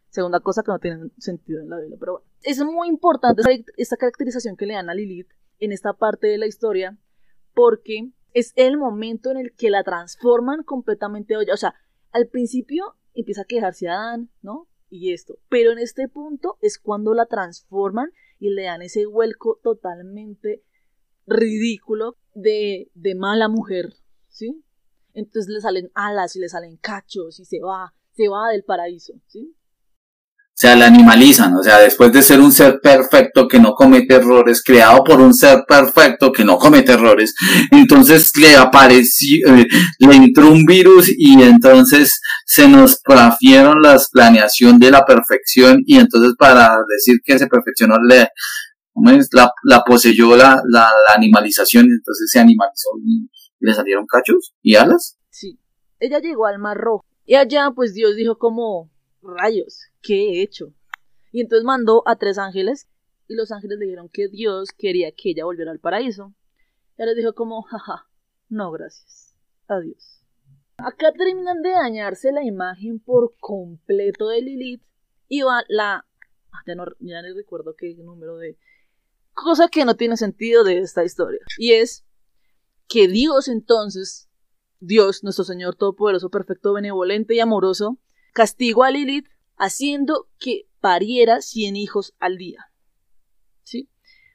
Segunda 0.09 0.41
cosa 0.41 0.61
que 0.61 0.73
no 0.73 0.79
tiene 0.79 1.09
sentido 1.19 1.61
en 1.61 1.69
la 1.69 1.77
Biblia, 1.77 1.95
pero 1.97 2.11
bueno. 2.11 2.25
Es 2.41 2.61
muy 2.65 2.89
importante 2.89 3.41
esta 3.77 3.95
caracterización 3.95 4.57
que 4.57 4.65
le 4.65 4.73
dan 4.73 4.89
a 4.89 4.95
Lilith 4.95 5.29
en 5.59 5.71
esta 5.71 5.93
parte 5.93 6.27
de 6.27 6.37
la 6.37 6.47
historia, 6.47 6.97
porque 7.53 8.11
es 8.33 8.51
el 8.57 8.77
momento 8.77 9.31
en 9.31 9.37
el 9.37 9.53
que 9.53 9.69
la 9.69 9.83
transforman 9.83 10.63
completamente. 10.63 11.37
O 11.37 11.57
sea, 11.57 11.75
al 12.11 12.27
principio 12.27 12.97
empieza 13.13 13.43
a 13.43 13.45
quejarse 13.45 13.87
a 13.87 13.93
Adán, 13.93 14.29
¿no? 14.41 14.67
Y 14.89 15.13
esto. 15.13 15.37
Pero 15.49 15.71
en 15.71 15.79
este 15.79 16.07
punto 16.07 16.57
es 16.61 16.79
cuando 16.79 17.13
la 17.13 17.25
transforman 17.25 18.11
y 18.39 18.49
le 18.49 18.63
dan 18.63 18.81
ese 18.81 19.05
vuelco 19.05 19.59
totalmente 19.61 20.63
ridículo 21.27 22.17
de, 22.33 22.89
de 22.95 23.15
mala 23.15 23.49
mujer, 23.49 23.93
¿sí? 24.27 24.63
Entonces 25.13 25.53
le 25.53 25.61
salen 25.61 25.91
alas 25.93 26.35
y 26.35 26.39
le 26.39 26.49
salen 26.49 26.77
cachos 26.77 27.39
y 27.39 27.45
se 27.45 27.59
va, 27.59 27.93
se 28.13 28.27
va 28.29 28.49
del 28.49 28.63
paraíso, 28.63 29.13
¿sí? 29.27 29.55
Sea, 30.59 30.75
la 30.75 30.87
animalizan, 30.87 31.55
o 31.55 31.63
sea, 31.63 31.79
después 31.79 32.11
de 32.11 32.21
ser 32.21 32.41
un 32.41 32.51
ser 32.51 32.81
perfecto 32.81 33.47
que 33.47 33.61
no 33.61 33.71
comete 33.71 34.15
errores, 34.15 34.61
creado 34.61 35.05
por 35.05 35.21
un 35.21 35.33
ser 35.33 35.63
perfecto 35.65 36.33
que 36.33 36.43
no 36.43 36.57
comete 36.57 36.91
errores, 36.91 37.33
entonces 37.71 38.33
le 38.35 38.57
apareció, 38.57 39.55
eh, 39.55 39.65
le 39.99 40.15
entró 40.17 40.51
un 40.51 40.65
virus 40.65 41.09
y 41.17 41.41
entonces 41.41 42.19
se 42.45 42.67
nos 42.67 43.01
trafieron 43.01 43.81
la 43.81 43.97
planeación 44.11 44.79
de 44.79 44.91
la 44.91 45.05
perfección 45.05 45.81
y 45.85 45.97
entonces 45.97 46.33
para 46.37 46.69
decir 46.89 47.21
que 47.23 47.39
se 47.39 47.47
perfeccionó 47.47 47.95
le, 48.05 48.27
la, 49.31 49.53
la 49.63 49.83
poseyó 49.85 50.35
la, 50.35 50.61
la, 50.67 50.89
la 51.07 51.15
animalización, 51.15 51.85
entonces 51.85 52.29
se 52.29 52.37
animalizó 52.37 52.89
y 53.01 53.29
le 53.61 53.73
salieron 53.73 54.05
cachos 54.05 54.53
y 54.61 54.75
alas. 54.75 55.17
Sí, 55.29 55.57
ella 56.01 56.19
llegó 56.19 56.47
al 56.47 56.59
Mar 56.59 56.75
Rojo 56.75 57.05
y 57.25 57.35
allá 57.35 57.71
pues 57.73 57.93
Dios 57.93 58.17
dijo 58.17 58.37
como 58.37 58.91
rayos, 59.21 59.81
¿qué 60.01 60.29
he 60.29 60.41
hecho? 60.41 60.73
Y 61.31 61.41
entonces 61.41 61.63
mandó 61.63 62.03
a 62.07 62.15
tres 62.15 62.37
ángeles 62.37 62.87
y 63.27 63.35
los 63.35 63.51
ángeles 63.51 63.77
le 63.79 63.85
dijeron 63.85 64.09
que 64.09 64.27
Dios 64.27 64.69
quería 64.77 65.11
que 65.11 65.31
ella 65.31 65.45
volviera 65.45 65.71
al 65.71 65.79
paraíso. 65.79 66.33
Ella 66.97 67.07
les 67.07 67.17
dijo 67.17 67.33
como, 67.33 67.61
jaja, 67.61 68.09
no 68.49 68.71
gracias, 68.71 69.35
adiós. 69.67 70.23
Acá 70.77 71.11
terminan 71.11 71.61
de 71.61 71.71
dañarse 71.71 72.31
la 72.31 72.43
imagen 72.43 72.99
por 72.99 73.35
completo 73.39 74.29
de 74.29 74.41
Lilith 74.41 74.81
y 75.27 75.41
va 75.41 75.63
la... 75.67 76.05
Ah, 76.51 76.63
ya 76.65 76.75
no, 76.75 76.85
ya 76.99 77.21
no 77.21 77.35
recuerdo 77.35 77.75
qué 77.77 77.93
número 77.95 78.37
de... 78.37 78.57
Cosa 79.33 79.67
que 79.69 79.85
no 79.85 79.95
tiene 79.95 80.17
sentido 80.17 80.63
de 80.63 80.79
esta 80.79 81.03
historia. 81.03 81.39
Y 81.57 81.73
es 81.73 82.05
que 82.87 83.07
Dios 83.07 83.47
entonces, 83.47 84.29
Dios, 84.79 85.23
nuestro 85.23 85.45
Señor 85.45 85.75
Todopoderoso, 85.75 86.29
perfecto, 86.29 86.73
benevolente 86.73 87.35
y 87.35 87.39
amoroso, 87.39 87.99
castigó 88.33 88.83
a 88.83 88.91
Lilith 88.91 89.27
haciendo 89.57 90.27
que 90.39 90.67
pariera 90.79 91.41
100 91.41 91.75
hijos 91.75 92.15
al 92.19 92.37
día. 92.37 92.71
¿Sí? 93.63 93.89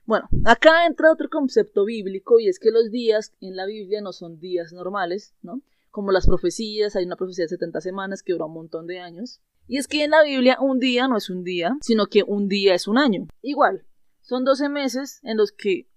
Bueno, 0.04 0.28
acá 0.44 0.86
entra 0.86 1.10
otro 1.10 1.28
concepto 1.30 1.84
bíblico 1.84 2.38
y 2.38 2.48
es 2.48 2.58
que 2.58 2.70
los 2.70 2.90
días 2.90 3.32
en 3.40 3.56
la 3.56 3.66
Biblia 3.66 4.00
no 4.02 4.12
son 4.12 4.38
días 4.38 4.72
normales, 4.72 5.34
¿no? 5.42 5.62
Como 5.90 6.12
las 6.12 6.26
profecías, 6.26 6.94
hay 6.96 7.04
una 7.04 7.16
profecía 7.16 7.44
de 7.44 7.50
70 7.50 7.80
semanas 7.80 8.22
que 8.22 8.32
dura 8.32 8.46
un 8.46 8.54
montón 8.54 8.86
de 8.86 8.98
años. 8.98 9.40
Y 9.66 9.78
es 9.78 9.88
que 9.88 10.04
en 10.04 10.10
la 10.10 10.22
Biblia 10.22 10.58
un 10.60 10.78
día 10.78 11.08
no 11.08 11.16
es 11.16 11.30
un 11.30 11.42
día, 11.42 11.76
sino 11.80 12.06
que 12.06 12.22
un 12.22 12.48
día 12.48 12.74
es 12.74 12.86
un 12.86 12.98
año. 12.98 13.26
Igual, 13.40 13.86
son 14.20 14.44
12 14.44 14.68
meses 14.68 15.20
en 15.22 15.38
los 15.38 15.52
que 15.52 15.88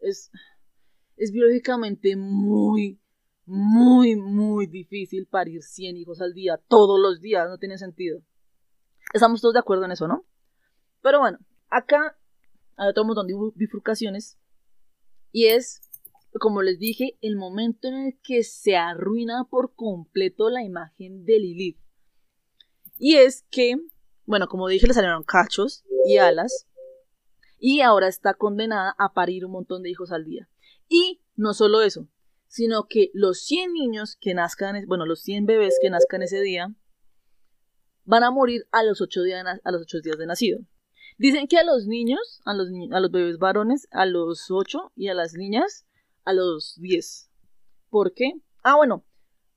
es, 0.00 0.30
es 1.16 1.30
biológicamente 1.30 2.16
muy, 2.16 3.00
muy, 3.46 4.16
muy 4.16 4.66
difícil 4.66 5.26
parir 5.26 5.62
100 5.62 5.96
hijos 5.96 6.20
al 6.20 6.32
día, 6.32 6.60
todos 6.68 6.98
los 7.00 7.20
días, 7.20 7.48
no 7.48 7.58
tiene 7.58 7.78
sentido. 7.78 8.20
Estamos 9.12 9.40
todos 9.40 9.54
de 9.54 9.60
acuerdo 9.60 9.84
en 9.84 9.92
eso, 9.92 10.08
¿no? 10.08 10.24
Pero 11.02 11.20
bueno, 11.20 11.38
acá 11.68 12.18
hay 12.76 12.88
otro 12.88 13.04
montón 13.04 13.26
de 13.26 13.34
bifurcaciones. 13.54 14.38
Y 15.30 15.46
es, 15.46 15.82
como 16.40 16.62
les 16.62 16.78
dije, 16.78 17.18
el 17.20 17.36
momento 17.36 17.88
en 17.88 17.94
el 17.94 18.18
que 18.22 18.42
se 18.42 18.76
arruina 18.76 19.44
por 19.50 19.74
completo 19.74 20.48
la 20.48 20.62
imagen 20.62 21.24
de 21.24 21.38
Lilith. 21.38 21.78
Y 22.98 23.16
es 23.16 23.44
que, 23.50 23.76
bueno, 24.24 24.48
como 24.48 24.68
dije, 24.68 24.86
le 24.86 24.94
salieron 24.94 25.24
cachos 25.24 25.84
y 26.06 26.18
alas. 26.18 26.66
Y 27.58 27.80
ahora 27.80 28.08
está 28.08 28.34
condenada 28.34 28.94
a 28.98 29.12
parir 29.12 29.44
un 29.44 29.52
montón 29.52 29.82
de 29.82 29.90
hijos 29.90 30.12
al 30.12 30.24
día. 30.24 30.48
Y 30.88 31.22
no 31.36 31.54
solo 31.54 31.82
eso, 31.82 32.08
sino 32.54 32.86
que 32.88 33.10
los 33.14 33.40
100 33.40 33.72
niños 33.72 34.16
que 34.20 34.32
nazcan, 34.32 34.86
bueno, 34.86 35.06
los 35.06 35.22
100 35.22 35.44
bebés 35.44 35.76
que 35.82 35.90
nazcan 35.90 36.22
ese 36.22 36.40
día, 36.40 36.72
van 38.04 38.22
a 38.22 38.30
morir 38.30 38.68
a 38.70 38.84
los 38.84 39.00
ocho 39.00 39.24
días, 39.24 39.44
a 39.64 39.72
los 39.72 39.86
días 39.88 40.18
de 40.18 40.26
nacido. 40.26 40.60
Dicen 41.18 41.48
que 41.48 41.58
a 41.58 41.64
los 41.64 41.88
niños, 41.88 42.40
a 42.44 42.54
los, 42.54 42.68
a 42.92 43.00
los 43.00 43.10
bebés 43.10 43.38
varones, 43.38 43.88
a 43.90 44.06
los 44.06 44.52
ocho 44.52 44.92
y 44.94 45.08
a 45.08 45.14
las 45.14 45.34
niñas 45.34 45.84
a 46.24 46.32
los 46.32 46.78
diez. 46.80 47.28
¿Por 47.90 48.14
qué? 48.14 48.34
Ah, 48.62 48.76
bueno, 48.76 49.04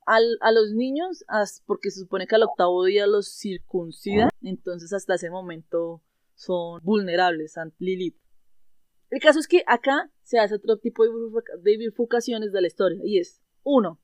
a 0.08 0.52
los 0.52 0.72
niños, 0.74 1.24
porque 1.68 1.92
se 1.92 2.00
supone 2.00 2.26
que 2.26 2.34
al 2.34 2.44
octavo 2.44 2.84
día 2.84 3.06
los 3.06 3.28
circuncidan, 3.28 4.30
entonces 4.42 4.92
hasta 4.92 5.14
ese 5.14 5.30
momento 5.30 6.02
son 6.34 6.82
vulnerables 6.82 7.58
ante 7.58 7.76
Lilith. 7.78 8.18
El 9.12 9.22
caso 9.22 9.38
es 9.38 9.48
que 9.48 9.64
acá 9.68 10.12
se 10.28 10.40
hace 10.40 10.56
otro 10.56 10.78
tipo 10.78 11.06
de 11.06 11.78
bifurcaciones 11.78 12.52
de 12.52 12.60
la 12.60 12.68
historia, 12.68 13.00
y 13.06 13.20
es, 13.20 13.42
uno, 13.64 14.02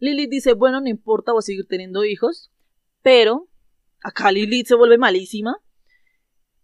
Lilith 0.00 0.28
dice, 0.28 0.54
bueno, 0.54 0.80
no 0.80 0.88
importa, 0.88 1.30
voy 1.30 1.38
a 1.38 1.42
seguir 1.42 1.68
teniendo 1.68 2.04
hijos, 2.04 2.50
pero 3.00 3.48
acá 4.02 4.32
Lilith 4.32 4.66
se 4.66 4.74
vuelve 4.74 4.98
malísima. 4.98 5.62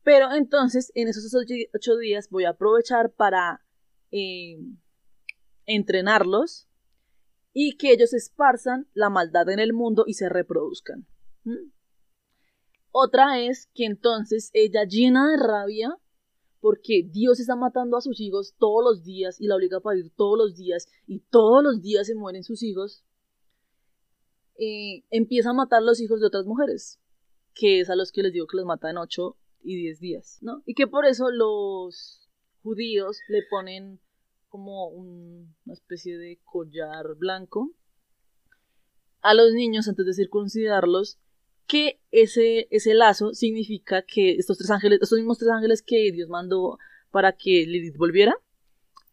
Pero 0.02 0.32
entonces, 0.32 0.90
en 0.96 1.06
esos 1.06 1.32
ocho, 1.32 1.96
días 1.96 2.28
voy 2.28 2.44
a 2.44 2.50
aprovechar 2.50 3.12
para 3.12 3.64
eh, 4.10 4.58
entrenarlos 5.64 6.68
y 7.52 7.76
que 7.76 7.92
ellos 7.92 8.12
esparzan 8.12 8.88
la 8.94 9.10
maldad 9.10 9.48
en 9.48 9.60
el 9.60 9.72
mundo 9.72 10.02
y 10.08 10.14
se 10.14 10.28
reproduzcan. 10.28 11.06
¿Mm? 11.44 11.70
Otra 12.90 13.38
es 13.38 13.70
que 13.74 13.84
entonces 13.84 14.50
ella 14.54 14.84
llena 14.84 15.30
de 15.30 15.36
rabia 15.36 15.96
porque 16.62 17.02
Dios 17.04 17.40
está 17.40 17.56
matando 17.56 17.98
a 17.98 18.00
sus 18.00 18.18
hijos 18.20 18.54
todos 18.56 18.82
los 18.82 19.02
días 19.02 19.38
y 19.38 19.48
la 19.48 19.56
obliga 19.56 19.78
a 19.78 19.80
parir 19.80 20.10
todos 20.16 20.38
los 20.38 20.56
días 20.56 20.88
y 21.06 21.18
todos 21.28 21.62
los 21.62 21.82
días 21.82 22.06
se 22.06 22.14
mueren 22.14 22.44
sus 22.44 22.62
hijos. 22.62 23.04
Empieza 25.10 25.50
a 25.50 25.54
matar 25.54 25.82
los 25.82 26.00
hijos 26.00 26.20
de 26.20 26.28
otras 26.28 26.46
mujeres 26.46 27.00
que 27.54 27.80
es 27.80 27.90
a 27.90 27.96
los 27.96 28.12
que 28.12 28.22
les 28.22 28.32
digo 28.32 28.46
que 28.46 28.56
los 28.56 28.64
mata 28.64 28.88
en 28.90 28.96
8 28.96 29.36
y 29.64 29.76
10 29.76 30.00
días, 30.00 30.38
¿no? 30.40 30.62
Y 30.64 30.74
que 30.74 30.86
por 30.86 31.04
eso 31.04 31.30
los 31.30 32.30
judíos 32.62 33.18
le 33.28 33.40
ponen 33.50 34.00
como 34.48 34.88
una 34.88 35.72
especie 35.72 36.16
de 36.16 36.40
collar 36.44 37.14
blanco 37.16 37.72
a 39.20 39.34
los 39.34 39.52
niños 39.52 39.88
antes 39.88 40.06
de 40.06 40.14
circuncidarlos, 40.14 41.18
que 41.72 42.02
ese, 42.10 42.68
ese 42.70 42.92
lazo 42.92 43.32
significa 43.32 44.02
que 44.02 44.32
estos 44.32 44.58
tres 44.58 44.70
ángeles, 44.70 44.98
estos 45.00 45.16
mismos 45.16 45.38
tres 45.38 45.52
ángeles 45.52 45.80
que 45.80 46.12
Dios 46.12 46.28
mandó 46.28 46.76
para 47.10 47.32
que 47.32 47.64
Lilith 47.66 47.96
volviera, 47.96 48.36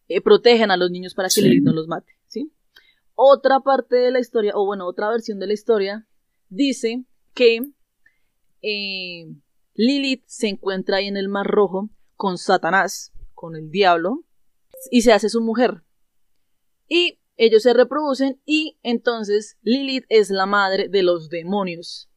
eh, 0.08 0.20
protegen 0.20 0.70
a 0.70 0.76
los 0.76 0.90
niños 0.90 1.14
para 1.14 1.30
que 1.30 1.40
Lilith 1.40 1.62
no 1.62 1.72
los 1.72 1.88
mate, 1.88 2.18
¿sí? 2.26 2.52
Otra 3.14 3.60
parte 3.60 3.96
de 3.96 4.10
la 4.10 4.20
historia, 4.20 4.52
o 4.54 4.66
bueno, 4.66 4.86
otra 4.86 5.08
versión 5.08 5.38
de 5.38 5.46
la 5.46 5.54
historia, 5.54 6.06
dice 6.50 7.06
que 7.32 7.62
eh, 8.60 9.34
Lilith 9.72 10.24
se 10.26 10.48
encuentra 10.48 10.98
ahí 10.98 11.06
en 11.06 11.16
el 11.16 11.30
Mar 11.30 11.46
Rojo 11.46 11.88
con 12.14 12.36
Satanás, 12.36 13.14
con 13.32 13.56
el 13.56 13.70
diablo, 13.70 14.26
y 14.90 15.00
se 15.00 15.14
hace 15.14 15.30
su 15.30 15.40
mujer. 15.40 15.82
Y 16.86 17.20
ellos 17.38 17.62
se 17.62 17.72
reproducen 17.72 18.38
y 18.44 18.78
entonces 18.82 19.56
Lilith 19.62 20.04
es 20.10 20.28
la 20.28 20.44
madre 20.44 20.90
de 20.90 21.02
los 21.02 21.30
demonios. 21.30 22.09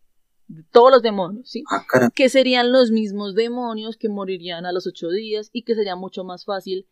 De 0.48 0.64
todos 0.72 0.92
los 0.92 1.02
demonios, 1.02 1.50
¿sí? 1.50 1.64
Ah. 1.72 2.10
Que 2.14 2.30
serían 2.30 2.72
los 2.72 2.92
mismos 2.92 3.34
demonios 3.34 3.98
que 3.98 4.10
morirían 4.10 4.66
a 4.66 4.72
los 4.72 4.88
ocho 4.88 5.10
días 5.10 5.50
y 5.54 5.64
que 5.64 5.76
sería 5.76 5.96
mucho 5.96 6.24
más 6.24 6.46
fácil, 6.46 6.88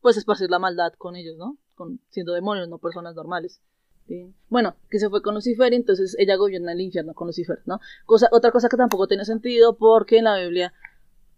pues, 0.00 0.16
esparcir 0.16 0.50
la 0.50 0.58
maldad 0.58 0.92
con 0.98 1.16
ellos, 1.16 1.36
¿no? 1.36 1.56
Con, 1.74 2.00
siendo 2.10 2.32
demonios, 2.32 2.68
no 2.68 2.78
personas 2.78 3.14
normales. 3.14 3.60
¿sí? 4.06 4.34
Bueno, 4.48 4.76
que 4.90 4.98
se 4.98 5.08
fue 5.08 5.22
con 5.22 5.34
Lucifer 5.34 5.72
y 5.72 5.76
entonces 5.76 6.16
ella 6.18 6.36
gobierna 6.36 6.72
el 6.72 6.80
infierno 6.80 7.14
con 7.14 7.28
Lucifer, 7.28 7.62
¿no? 7.64 7.80
Cosa, 8.06 8.28
otra 8.32 8.50
cosa 8.50 8.68
que 8.68 8.76
tampoco 8.76 9.06
tiene 9.06 9.24
sentido 9.24 9.76
porque 9.76 10.18
en 10.18 10.24
la 10.24 10.36
Biblia 10.38 10.72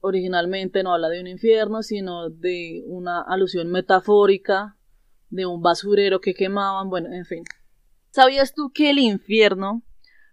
originalmente 0.00 0.82
no 0.82 0.92
habla 0.92 1.08
de 1.08 1.20
un 1.20 1.28
infierno, 1.28 1.82
sino 1.82 2.28
de 2.28 2.82
una 2.86 3.22
alusión 3.22 3.70
metafórica 3.70 4.76
de 5.30 5.46
un 5.46 5.62
basurero 5.62 6.20
que 6.20 6.34
quemaban, 6.34 6.90
bueno, 6.90 7.12
en 7.12 7.24
fin. 7.24 7.44
¿Sabías 8.10 8.52
tú 8.54 8.70
que 8.70 8.90
el 8.90 8.98
infierno 8.98 9.82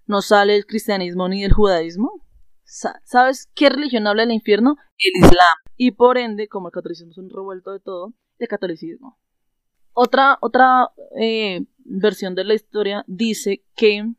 no 0.09 0.21
sale 0.21 0.53
del 0.53 0.65
cristianismo 0.65 1.29
ni 1.29 1.43
del 1.43 1.53
judaísmo? 1.53 2.25
Sa- 2.63 2.99
¿Sabes 3.05 3.47
qué 3.53 3.69
religión 3.69 4.07
habla 4.07 4.23
del 4.23 4.31
infierno? 4.33 4.75
El 4.97 5.23
Islam. 5.23 5.57
Y 5.77 5.91
por 5.91 6.17
ende, 6.17 6.47
como 6.47 6.67
el 6.67 6.73
catolicismo 6.73 7.11
es 7.11 7.17
un 7.17 7.29
revuelto 7.29 7.71
de 7.71 7.79
todo, 7.79 8.13
el 8.39 8.47
catolicismo. 8.47 9.17
Otra, 9.93 10.37
otra 10.41 10.89
eh, 11.19 11.65
versión 11.85 12.35
de 12.35 12.43
la 12.43 12.53
historia 12.55 13.03
dice 13.07 13.63
que 13.75 14.13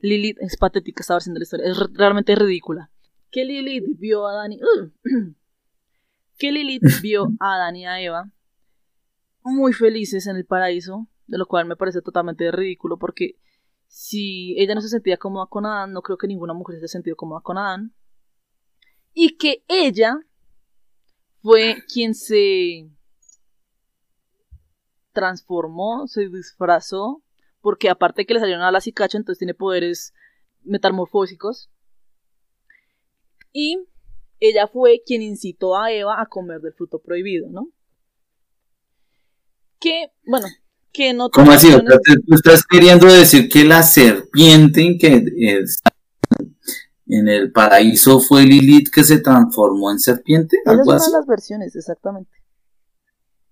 Lilith 0.00 0.38
es 0.40 0.56
patética 0.56 1.02
esta 1.02 1.14
versión 1.14 1.34
de 1.34 1.40
la 1.40 1.44
historia, 1.44 1.66
es 1.70 1.78
re- 1.78 1.88
realmente 1.92 2.34
ridícula. 2.34 2.90
Que 3.30 3.44
Lilith 3.44 3.98
vio 3.98 4.26
a 4.26 4.32
y, 4.52 4.58
que 6.38 6.52
Lilith 6.52 6.82
vio 7.02 7.28
a 7.38 7.54
Adán 7.54 7.76
y 7.76 7.86
a 7.86 8.00
Eva 8.00 8.30
muy 9.42 9.72
felices 9.72 10.26
en 10.26 10.36
el 10.36 10.44
paraíso, 10.44 11.06
de 11.26 11.38
lo 11.38 11.46
cual 11.46 11.66
me 11.66 11.76
parece 11.76 12.02
totalmente 12.02 12.50
ridículo 12.50 12.98
porque 12.98 13.36
si 13.90 14.54
ella 14.56 14.76
no 14.76 14.80
se 14.80 14.88
sentía 14.88 15.16
cómoda 15.16 15.46
con 15.46 15.66
Adán, 15.66 15.92
no 15.92 16.00
creo 16.00 16.16
que 16.16 16.28
ninguna 16.28 16.54
mujer 16.54 16.76
se 16.76 16.78
haya 16.78 16.88
sentido 16.88 17.16
cómoda 17.16 17.40
con 17.40 17.58
Adán. 17.58 17.92
Y 19.12 19.36
que 19.36 19.64
ella 19.66 20.16
fue 21.42 21.82
quien 21.92 22.14
se 22.14 22.88
transformó, 25.12 26.06
se 26.06 26.28
disfrazó, 26.28 27.24
porque 27.60 27.90
aparte 27.90 28.26
que 28.26 28.34
le 28.34 28.38
salieron 28.38 28.62
alas 28.62 28.86
y 28.86 28.94
entonces 28.96 29.38
tiene 29.38 29.54
poderes 29.54 30.14
metamorfósicos. 30.62 31.68
Y 33.52 33.88
ella 34.38 34.68
fue 34.68 35.02
quien 35.04 35.20
incitó 35.20 35.76
a 35.76 35.90
Eva 35.90 36.22
a 36.22 36.26
comer 36.26 36.60
del 36.60 36.74
fruto 36.74 37.00
prohibido, 37.00 37.50
¿no? 37.50 37.72
Que, 39.80 40.12
bueno, 40.24 40.46
que 40.92 41.12
no 41.14 41.30
¿Cómo 41.30 41.52
así? 41.52 41.68
Te- 41.70 42.20
¿Tú 42.26 42.34
estás 42.34 42.64
queriendo 42.64 43.06
decir 43.06 43.48
que 43.48 43.64
la 43.64 43.82
serpiente 43.82 44.96
que 44.98 45.24
está 45.62 45.90
en 47.06 47.28
el 47.28 47.52
paraíso 47.52 48.20
fue 48.20 48.42
Lilith 48.44 48.88
que 48.90 49.04
se 49.04 49.18
transformó 49.20 49.90
en 49.90 49.98
serpiente? 49.98 50.56
Esa 50.64 50.72
es 50.72 50.78
¿Algo 50.78 50.90
una 50.90 50.96
así? 50.96 51.10
de 51.10 51.16
las 51.18 51.26
versiones, 51.26 51.76
exactamente. 51.76 52.30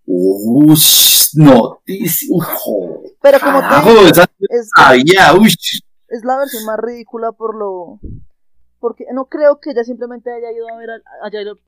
Ush, 0.06 1.34
noticia. 1.34 2.28
Ujo. 2.30 3.02
Pero 3.20 3.40
como 3.40 3.58
te 3.60 3.64
Carajo, 3.66 3.90
digo, 3.90 4.02
esa 4.06 4.24
es, 4.48 4.70
sabía, 4.74 5.32
es 6.08 6.24
la 6.24 6.38
versión 6.38 6.64
más 6.64 6.78
ridícula 6.78 7.32
por 7.32 7.54
lo... 7.56 8.00
Porque 8.80 9.04
no 9.12 9.26
creo 9.26 9.60
que 9.60 9.70
ella 9.72 9.84
simplemente 9.84 10.30
haya 10.32 10.50
ido 10.52 10.66
a 10.72 10.76
ver, 10.78 10.90
al- 10.90 11.02
haya 11.24 11.42
ido, 11.42 11.58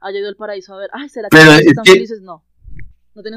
haya 0.00 0.18
ido 0.18 0.28
al 0.28 0.36
paraíso 0.36 0.74
a 0.74 0.78
ver, 0.78 0.90
ay, 0.92 1.08
¿será 1.08 1.28
que 1.28 1.36
Pero 1.36 1.50
todos 1.50 1.60
es 1.60 1.66
están 1.66 1.84
que- 1.84 1.90
felices? 1.92 2.20
No, 2.22 2.44
no 3.16 3.22
tiene 3.22 3.36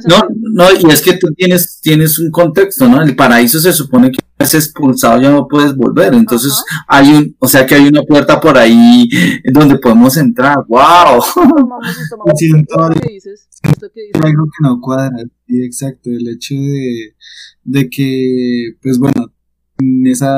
No, 0.54 0.66
y 0.72 0.92
es 0.92 1.02
que 1.02 1.14
tú 1.14 1.28
tienes, 1.36 1.80
tienes 1.82 2.20
un 2.20 2.30
contexto, 2.32 2.88
¿no? 2.88 3.02
El 3.02 3.16
paraíso 3.16 3.60
se 3.60 3.72
supone 3.74 4.12
que 4.12 4.20
es 4.38 4.54
expulsado, 4.54 5.22
ya 5.22 5.32
no 5.32 5.48
puedes 5.48 5.76
volver. 5.76 6.14
Entonces 6.14 6.64
hay 6.88 7.14
un, 7.14 7.36
o 7.40 7.48
sea 7.48 7.66
que 7.66 7.76
hay 7.76 7.88
una 7.88 8.02
puerta 8.04 8.40
por 8.40 8.58
ahí 8.58 9.08
donde 9.54 9.78
podemos 9.80 10.16
entrar. 10.18 10.58
¡Wow! 10.68 11.22
Tomamos 11.34 11.84
tomamos. 12.10 12.34
Siento 12.38 12.90
Esto 12.90 13.02
que 13.08 13.14
dices, 13.14 13.48
esto 13.64 13.88
que 13.94 14.02
dices. 14.02 14.22
Hay 14.24 14.32
algo 14.32 14.46
que 14.46 14.64
no 14.68 14.82
cuadra, 14.82 15.18
sí, 15.48 15.64
exacto, 15.64 16.10
el 16.10 16.28
hecho 16.28 16.56
de, 16.56 17.16
de 17.64 17.90
que, 17.90 18.76
pues 18.82 19.00
bueno, 19.00 19.34
en 19.80 20.08
esa, 20.08 20.30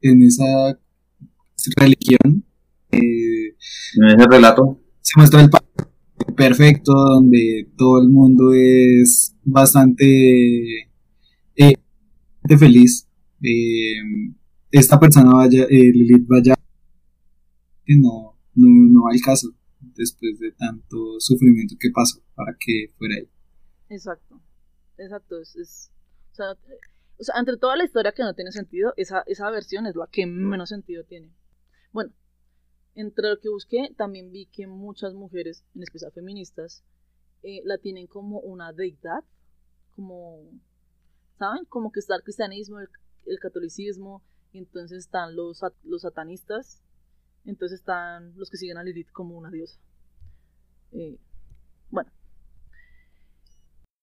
en 0.00 0.22
esa 0.22 0.78
religión 1.76 2.44
eh, 2.90 3.54
En 3.96 4.20
ese 4.20 4.26
relato. 4.28 4.80
se 5.00 5.12
muestra 5.16 5.40
el 5.42 5.50
pa- 5.50 5.62
perfecto, 6.36 6.92
donde 6.92 7.68
todo 7.76 8.00
el 8.02 8.08
mundo 8.08 8.52
es 8.52 9.34
bastante 9.44 10.04
eh, 11.56 11.74
feliz. 12.58 13.08
Eh, 13.42 13.94
esta 14.70 14.98
persona 14.98 15.32
vaya, 15.34 15.64
eh, 15.64 15.92
Lilith 15.92 16.26
vaya, 16.26 16.54
que 17.84 17.96
no, 17.96 18.38
no, 18.54 18.68
no 18.90 19.08
al 19.08 19.20
caso, 19.20 19.48
después 19.80 20.38
de 20.38 20.52
tanto 20.52 20.96
sufrimiento 21.18 21.74
que 21.78 21.90
pasó 21.90 22.20
para 22.34 22.56
que 22.58 22.92
fuera 22.96 23.16
ahí. 23.16 23.28
Exacto, 23.88 24.40
exacto. 24.98 25.40
Es, 25.40 25.56
es- 25.56 25.90
o, 26.32 26.34
sea, 26.34 26.52
o 26.52 27.24
sea, 27.24 27.34
entre 27.38 27.58
toda 27.58 27.76
la 27.76 27.84
historia 27.84 28.12
que 28.12 28.22
no 28.22 28.34
tiene 28.34 28.52
sentido, 28.52 28.94
esa, 28.96 29.22
esa 29.26 29.50
versión 29.50 29.86
es 29.86 29.94
la 29.96 30.08
que 30.10 30.24
menos 30.26 30.70
sentido 30.70 31.04
tiene. 31.04 31.30
Bueno, 31.92 32.10
entre 32.94 33.28
lo 33.28 33.38
que 33.40 33.48
busqué, 33.48 33.92
también 33.96 34.30
vi 34.30 34.46
que 34.46 34.66
muchas 34.66 35.14
mujeres, 35.14 35.64
en 35.74 35.82
especial 35.82 36.12
feministas, 36.12 36.82
eh, 37.42 37.60
la 37.64 37.78
tienen 37.78 38.06
como 38.06 38.38
una 38.40 38.72
deidad, 38.72 39.24
como, 39.96 40.50
¿saben? 41.38 41.64
Como 41.66 41.90
que 41.90 42.00
está 42.00 42.16
el 42.16 42.22
cristianismo, 42.22 42.80
el, 42.80 42.88
el 43.26 43.38
catolicismo, 43.38 44.22
y 44.52 44.58
entonces 44.58 44.98
están 44.98 45.34
los, 45.34 45.60
los 45.84 46.02
satanistas, 46.02 46.82
entonces 47.44 47.80
están 47.80 48.36
los 48.36 48.50
que 48.50 48.58
siguen 48.58 48.76
a 48.76 48.84
Lilith 48.84 49.10
como 49.10 49.36
una 49.36 49.50
diosa. 49.50 49.78
Eh, 50.92 51.18
bueno. 51.90 52.10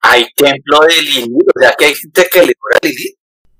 Hay 0.01 0.25
templo 0.35 0.79
de 0.81 1.01
Lilith, 1.01 1.47
o 1.55 1.59
sea 1.59 1.73
que 1.77 1.85
hay 1.85 1.95
gente 1.95 2.23
que 2.31 2.39
le 2.39 2.53
ora 2.59 2.79
a 2.81 2.87
Lilith. 2.87 3.17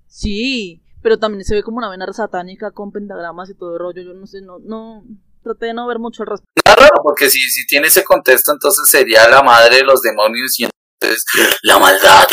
Sí, 0.08 0.82
pero 1.10 1.17
también 1.17 1.43
se 1.43 1.56
ve 1.56 1.63
como 1.63 1.80
una 1.80 1.89
vena 1.89 2.06
satánica 2.13 2.69
con 2.69 2.91
pentagramas 2.91 3.50
y 3.50 3.56
todo 3.56 3.74
el 3.74 3.80
rollo. 3.80 4.04
Yo 4.04 4.13
no 4.13 4.28
sé, 4.28 4.41
no, 4.41 4.60
no, 4.60 5.04
traté 5.41 5.65
de 5.65 5.74
no 5.74 5.88
ver 5.88 5.98
mucho 5.98 6.22
al 6.22 6.28
respecto. 6.28 6.52
Está 6.56 6.76
raro, 6.76 7.02
porque 7.02 7.32
si, 7.32 7.39
si 7.50 7.65
tiene 7.65 7.88
ese 7.88 8.04
contexto, 8.04 8.52
entonces 8.52 8.88
sería 8.88 9.28
la 9.28 9.41
madre 9.41 9.78
de 9.78 9.84
los 9.86 10.04
demonios 10.04 10.60
y 10.60 10.65
entonces 10.65 11.26
la 11.63 11.80
maldad. 11.80 12.28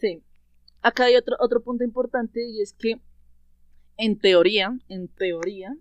Sí. 0.00 0.22
Acá 0.80 1.04
hay 1.04 1.16
otro, 1.16 1.36
otro 1.38 1.62
punto 1.62 1.84
importante 1.84 2.40
y 2.48 2.62
es 2.62 2.72
que 2.72 2.98
en 3.98 4.18
teoría, 4.18 4.74
en 4.88 5.08
teoría, 5.08 5.76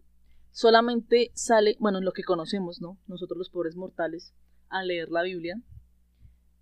solamente 0.52 1.32
sale, 1.34 1.78
bueno, 1.80 2.02
lo 2.02 2.12
que 2.12 2.24
conocemos, 2.24 2.82
¿no? 2.82 2.98
Nosotros 3.08 3.38
los 3.38 3.50
pobres 3.50 3.78
mortales, 3.78 4.34
al 4.67 4.89
leer 4.89 5.08
la 5.12 5.24
Biblia, 5.24 5.62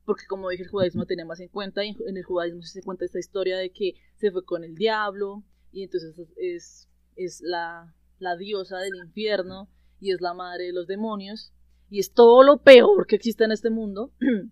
porque 0.06 0.26
como 0.28 0.50
dije, 0.50 0.64
el 0.64 0.70
judaísmo 0.70 1.06
tenía 1.06 1.26
más 1.26 1.40
en 1.40 1.50
cuenta, 1.50 1.84
y 1.84 1.90
en- 1.90 2.18
el 2.18 2.24
judaísmo 2.24 2.62
se 2.62 2.82
cuenta 2.84 3.06
esta 3.06 3.20
historia 3.20 3.58
de 3.58 3.72
que 3.72 3.94
se 4.16 4.32
fue 4.32 4.44
con 4.46 4.64
el 4.64 4.76
diablo, 4.76 5.44
y 5.72 5.84
entonces 5.84 6.16
es, 6.38 6.90
es, 7.16 7.42
la, 7.42 7.96
la 8.20 8.36
diosa 8.38 8.78
del 8.80 8.96
infierno, 8.96 9.70
y 10.00 10.12
es 10.12 10.22
la 10.22 10.34
madre 10.34 10.66
de 10.66 10.74
los 10.74 10.88
demonios, 10.88 11.54
y 11.90 12.00
es 12.00 12.12
todo 12.14 12.44
lo 12.44 12.58
peor 12.62 13.08
que 13.08 13.16
existe 13.16 13.44
en 13.46 13.52
este 13.52 13.70
mundo. 13.70 14.12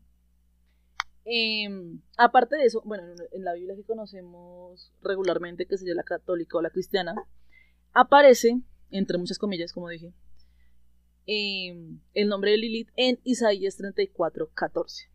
Em, 1.24 2.02
aparte 2.18 2.56
de 2.56 2.66
eso, 2.66 2.82
bueno, 2.84 3.04
en- 3.04 3.16
en 3.32 3.44
la 3.44 3.54
Biblia 3.54 3.76
que 3.76 3.84
conocemos 3.84 4.92
regularmente, 5.04 5.68
que 5.68 5.78
sería 5.78 5.94
la 5.94 6.04
católica 6.04 6.58
o 6.58 6.62
la 6.64 6.72
cristiana, 6.72 7.14
aparece, 7.94 8.60
entre 8.90 9.20
muchas 9.20 9.38
comillas, 9.38 9.72
como 9.72 9.90
dije, 9.90 10.14
em, 11.28 12.00
el 12.16 12.28
nombre 12.28 12.52
de 12.52 12.58
Lilith 12.58 12.90
en 12.96 13.20
Isaías 13.24 13.78
34, 13.78 14.50
14. 14.54 15.11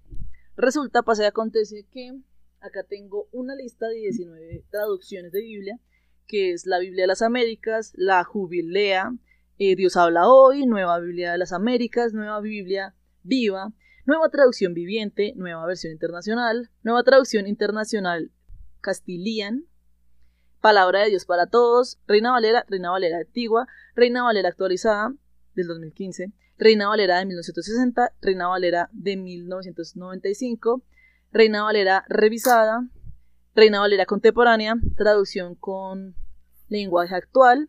Resulta, 0.56 1.02
pasa 1.02 1.24
y 1.24 1.26
acontece 1.26 1.86
que 1.90 2.18
acá 2.60 2.82
tengo 2.82 3.28
una 3.32 3.54
lista 3.54 3.88
de 3.88 3.96
19 3.96 4.64
traducciones 4.70 5.30
de 5.32 5.42
Biblia, 5.42 5.78
que 6.26 6.52
es 6.52 6.66
la 6.66 6.78
Biblia 6.78 7.04
de 7.04 7.08
las 7.08 7.22
Américas, 7.22 7.92
la 7.94 8.24
Jubilea, 8.24 9.12
eh, 9.58 9.76
Dios 9.76 9.96
habla 9.96 10.28
hoy, 10.28 10.66
Nueva 10.66 10.98
Biblia 10.98 11.32
de 11.32 11.38
las 11.38 11.52
Américas, 11.52 12.12
Nueva 12.14 12.40
Biblia 12.40 12.94
viva, 13.22 13.72
Nueva 14.06 14.28
traducción 14.30 14.72
viviente, 14.72 15.32
nueva 15.34 15.66
versión 15.66 15.92
internacional, 15.92 16.70
nueva 16.84 17.02
traducción 17.02 17.48
internacional 17.48 18.30
castilian, 18.80 19.66
Palabra 20.60 21.00
de 21.00 21.10
Dios 21.10 21.24
para 21.26 21.48
todos, 21.48 21.98
Reina 22.06 22.30
Valera, 22.30 22.64
Reina 22.68 22.92
Valera 22.92 23.18
antigua, 23.18 23.66
Reina 23.96 24.22
Valera 24.22 24.48
actualizada 24.48 25.12
del 25.54 25.66
2015, 25.66 26.32
Reina 26.58 26.88
Valera 26.88 27.18
de 27.18 27.26
1960, 27.26 28.12
Reina 28.22 28.48
Valera 28.48 28.88
de 28.92 29.16
1995, 29.16 30.82
Reina 31.30 31.62
Valera 31.64 32.04
revisada, 32.08 32.88
Reina 33.54 33.80
Valera 33.80 34.06
contemporánea, 34.06 34.76
traducción 34.96 35.54
con 35.54 36.16
lenguaje 36.68 37.14
actual, 37.14 37.68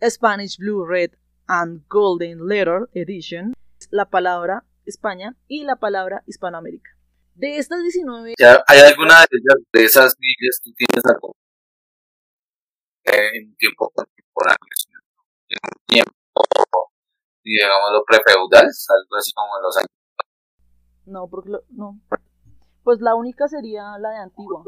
Spanish 0.00 0.58
Blue, 0.58 0.86
Red 0.86 1.12
and 1.48 1.82
Golden 1.88 2.46
Letter 2.46 2.88
Edition, 2.92 3.54
la 3.90 4.08
palabra 4.08 4.64
España 4.84 5.36
y 5.48 5.64
la 5.64 5.76
palabra 5.76 6.22
Hispanoamérica. 6.26 6.90
De 7.34 7.58
estas 7.58 7.82
19... 7.82 8.34
¿Hay 8.68 8.78
alguna 8.78 9.26
de, 9.72 9.84
esas 9.84 10.16
Biblias 10.18 10.60
tú 10.62 10.72
tienes 10.74 11.04
algo 11.06 11.34
en 13.04 13.54
tiempo 13.56 13.90
contemporáneo? 13.94 14.58
En 15.48 15.86
tiempo, 15.86 16.12
digámoslo, 17.46 18.04
prefeudal, 18.06 18.66
algo 18.66 19.16
así 19.16 19.32
como 19.32 19.56
en 19.56 19.62
los 19.62 19.76
años. 19.76 19.90
No, 21.06 21.28
porque 21.28 21.50
no. 21.70 22.00
Pues 22.82 23.00
la 23.00 23.14
única 23.14 23.48
sería 23.48 23.98
la 23.98 24.10
de 24.10 24.18
Antigua 24.18 24.62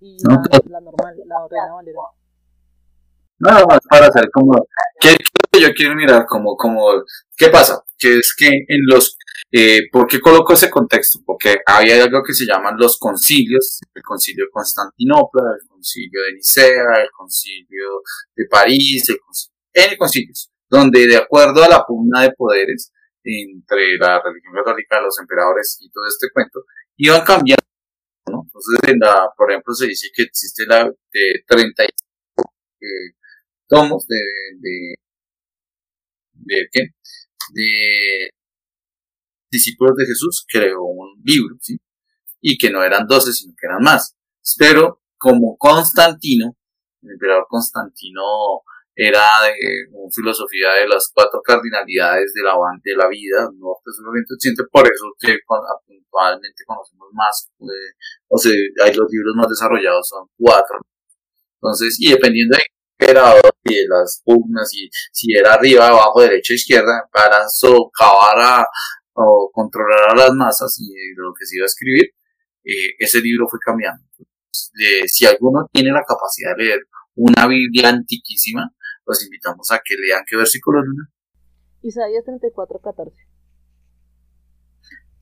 y 0.00 0.16
la, 0.26 0.42
la 0.68 0.80
normal, 0.80 1.14
la 1.26 1.48
Reina 1.50 1.74
Valera. 1.74 1.98
Nada 3.38 3.64
más 3.66 3.80
para 3.88 4.06
hacer 4.06 4.30
como, 4.30 4.52
¿qué, 5.00 5.16
yo 5.58 5.72
quiero 5.74 5.94
mirar? 5.94 6.26
Como, 6.26 6.56
como, 6.56 6.86
¿qué 7.36 7.48
pasa? 7.48 7.82
Que 7.98 8.18
es 8.18 8.34
que 8.36 8.48
en 8.48 8.86
los, 8.86 9.16
eh, 9.50 9.88
¿por 9.90 10.06
qué 10.06 10.20
coloco 10.20 10.52
ese 10.52 10.70
contexto? 10.70 11.20
Porque 11.24 11.56
había 11.66 12.04
algo 12.04 12.22
que 12.22 12.34
se 12.34 12.44
llaman 12.44 12.76
los 12.78 12.98
concilios, 12.98 13.80
el 13.94 14.02
concilio 14.02 14.44
de 14.44 14.50
Constantinopla, 14.50 15.42
el 15.58 15.68
concilio 15.68 16.22
de 16.22 16.34
Nicea, 16.34 17.02
el 17.02 17.10
concilio 17.16 18.02
de 18.36 18.44
París, 18.50 19.08
el 19.08 19.18
concilio, 19.20 19.56
N 19.72 19.96
concilios, 19.96 20.49
donde 20.70 21.06
de 21.06 21.16
acuerdo 21.16 21.64
a 21.64 21.68
la 21.68 21.84
pugna 21.84 22.22
de 22.22 22.32
poderes 22.32 22.92
entre 23.24 23.98
la 23.98 24.22
religión 24.22 24.54
católica, 24.54 25.00
los 25.00 25.18
emperadores 25.20 25.78
y 25.80 25.90
todo 25.90 26.06
este 26.06 26.28
cuento, 26.32 26.64
iban 26.96 27.24
cambiando, 27.24 27.66
¿no? 28.28 28.44
Entonces, 28.44 28.78
en 28.88 28.98
la, 29.00 29.28
por 29.36 29.50
ejemplo, 29.50 29.74
se 29.74 29.88
dice 29.88 30.08
que 30.14 30.22
existe 30.22 30.64
la 30.66 30.84
de 30.84 31.44
30 31.46 31.84
eh, 31.84 32.86
tomos 33.66 34.06
de, 34.06 34.22
de, 34.58 34.94
de, 36.32 36.68
¿qué? 36.72 36.80
de 37.52 38.30
discípulos 39.50 39.96
de 39.96 40.06
Jesús, 40.06 40.46
creó 40.48 40.84
un 40.84 41.20
libro, 41.24 41.56
¿sí? 41.60 41.78
Y 42.40 42.56
que 42.56 42.70
no 42.70 42.82
eran 42.82 43.06
12, 43.06 43.32
sino 43.32 43.54
que 43.58 43.66
eran 43.66 43.82
más. 43.82 44.16
Pero 44.56 45.02
como 45.18 45.56
Constantino, 45.58 46.56
el 47.02 47.10
emperador 47.10 47.46
Constantino 47.48 48.22
era 49.02 49.24
de 49.40 49.88
una 49.92 50.12
filosofía 50.12 50.72
de 50.82 50.88
las 50.88 51.10
cuatro 51.14 51.40
cardinalidades 51.40 52.34
de 52.34 52.42
la, 52.42 52.52
de 52.84 52.94
la 52.94 53.08
vida, 53.08 53.48
norte, 53.56 53.88
sur, 53.96 54.10
oriente, 54.10 54.34
occidente, 54.34 54.64
por 54.70 54.84
eso 54.84 55.08
que 55.18 55.38
actualmente 55.40 56.62
conocemos 56.66 57.08
más, 57.14 57.50
o 58.28 58.36
sea, 58.36 58.52
hay 58.84 58.92
los 58.92 59.08
libros 59.10 59.34
más 59.36 59.48
desarrollados 59.48 60.06
son 60.06 60.28
cuatro. 60.36 60.80
Entonces, 61.62 61.96
y 61.98 62.10
dependiendo 62.10 62.58
de 62.58 62.62
emperador 62.98 63.50
y 63.64 63.74
de 63.74 63.88
las 63.88 64.20
pugnas 64.22 64.68
y 64.74 64.90
si 65.12 65.32
era 65.32 65.54
arriba, 65.54 65.88
abajo, 65.88 66.20
derecha, 66.20 66.52
izquierda, 66.52 67.08
para 67.10 67.48
socavar 67.48 68.66
o 69.14 69.50
controlar 69.50 70.10
a 70.10 70.14
las 70.14 70.32
masas 70.34 70.76
y 70.78 70.92
lo 71.16 71.32
que 71.32 71.46
se 71.46 71.56
iba 71.56 71.64
a 71.64 71.72
escribir, 71.72 72.04
eh, 72.64 72.96
ese 72.98 73.22
libro 73.22 73.48
fue 73.48 73.58
cambiando. 73.64 74.04
si 74.52 75.24
alguno 75.24 75.66
tiene 75.72 75.90
la 75.90 76.04
capacidad 76.06 76.54
de 76.54 76.64
leer 76.64 76.80
una 77.14 77.46
Biblia 77.46 77.88
antiquísima, 77.88 78.70
los 79.10 79.24
invitamos 79.24 79.70
a 79.70 79.80
que 79.84 79.94
lean 79.96 80.24
qué 80.26 80.36
versículo 80.36 80.82
luna. 80.82 81.10
Isaías 81.82 82.24
34, 82.24 82.78
14. 82.78 83.16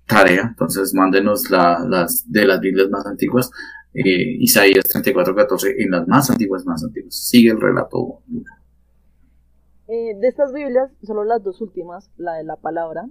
Tarea, 0.06 0.42
entonces 0.48 0.94
mándenos 0.94 1.50
la, 1.50 1.84
las 1.86 2.24
de 2.30 2.46
las 2.46 2.60
Biblias 2.60 2.88
más 2.88 3.04
antiguas 3.06 3.50
eh, 3.94 4.36
Isaías 4.38 4.84
34:14 4.94 5.74
en 5.78 5.90
las 5.90 6.06
más 6.06 6.30
antiguas, 6.30 6.64
más 6.66 6.84
antiguas. 6.84 7.14
Sigue 7.14 7.50
el 7.50 7.60
relato. 7.60 8.22
Eh, 9.88 10.14
de 10.16 10.28
estas 10.28 10.52
Biblias, 10.52 10.92
solo 11.02 11.24
las 11.24 11.42
dos 11.42 11.60
últimas, 11.60 12.10
la 12.16 12.34
de 12.34 12.44
la 12.44 12.56
palabra, 12.56 13.08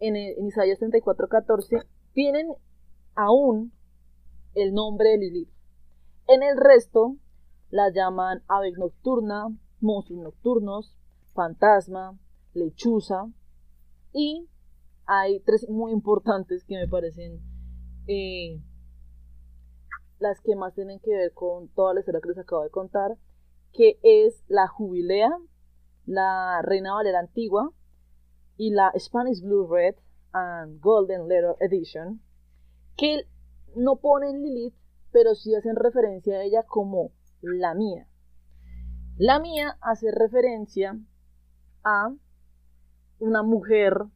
en, 0.00 0.16
en 0.16 0.46
Isaías 0.46 0.80
34:14, 0.80 1.86
tienen 2.12 2.48
aún 3.14 3.72
el 4.54 4.74
nombre 4.74 5.10
de 5.10 5.18
Lilith. 5.18 5.50
En 6.28 6.42
el 6.42 6.56
resto, 6.56 7.16
la 7.76 7.90
llaman 7.90 8.42
ave 8.48 8.72
nocturna, 8.72 9.54
monstruos 9.80 10.22
nocturnos, 10.22 10.96
fantasma, 11.34 12.18
lechuza, 12.54 13.26
y 14.14 14.48
hay 15.04 15.40
tres 15.40 15.68
muy 15.68 15.92
importantes 15.92 16.64
que 16.64 16.76
me 16.76 16.88
parecen 16.88 17.38
eh, 18.06 18.62
las 20.18 20.40
que 20.40 20.56
más 20.56 20.74
tienen 20.74 21.00
que 21.00 21.10
ver 21.10 21.34
con 21.34 21.68
toda 21.68 21.92
la 21.92 22.00
historia 22.00 22.22
que 22.22 22.30
les 22.30 22.38
acabo 22.38 22.62
de 22.62 22.70
contar, 22.70 23.18
que 23.74 23.98
es 24.02 24.42
la 24.48 24.68
Jubilea, 24.68 25.30
la 26.06 26.62
Reina 26.62 26.94
Valera 26.94 27.20
Antigua 27.20 27.72
y 28.56 28.70
la 28.70 28.90
Spanish 28.98 29.42
Blue 29.42 29.68
Red 29.68 29.96
and 30.32 30.80
Golden 30.80 31.28
Letter 31.28 31.56
Edition, 31.60 32.22
que 32.96 33.28
no 33.74 33.96
ponen 33.96 34.42
Lilith, 34.42 34.74
pero 35.12 35.34
sí 35.34 35.54
hacen 35.54 35.76
referencia 35.76 36.38
a 36.38 36.42
ella 36.42 36.62
como 36.62 37.12
la 37.40 37.74
mía. 37.74 38.06
La 39.16 39.38
mía 39.40 39.78
hace 39.80 40.10
referencia 40.10 40.98
a 41.84 42.12
una 43.18 43.42
mujer 43.42 44.06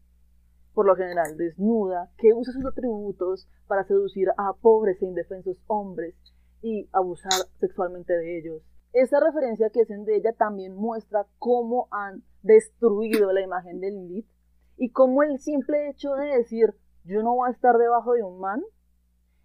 por 0.75 0.87
lo 0.87 0.97
general 0.97 1.37
desnuda, 1.37 2.11
que 2.17 2.33
usa 2.33 2.53
sus 2.53 2.65
atributos 2.65 3.49
para 3.67 3.85
seducir 3.85 4.29
a 4.37 4.53
pobres 4.55 5.03
e 5.03 5.07
indefensos 5.07 5.59
hombres 5.67 6.15
y 6.63 6.89
abusar 6.93 7.33
sexualmente 7.59 8.13
de 8.13 8.39
ellos. 8.39 8.63
Esa 8.93 9.21
referencia 9.21 9.71
que 9.71 9.83
hacen 9.83 10.05
de 10.05 10.17
ella 10.17 10.33
también 10.33 10.75
muestra 10.75 11.27
cómo 11.39 11.89
han 11.91 12.23
destruido 12.43 13.33
la 13.33 13.43
imagen 13.43 13.81
de 13.81 13.91
Lilith 13.91 14.29
y 14.77 14.91
cómo 14.91 15.23
el 15.23 15.39
simple 15.39 15.91
hecho 15.91 16.15
de 16.15 16.37
decir 16.37 16.75
yo 17.05 17.23
no 17.23 17.35
voy 17.35 17.49
a 17.49 17.53
estar 17.53 17.77
debajo 17.77 18.13
de 18.15 18.23
un 18.23 18.41
man, 18.41 18.63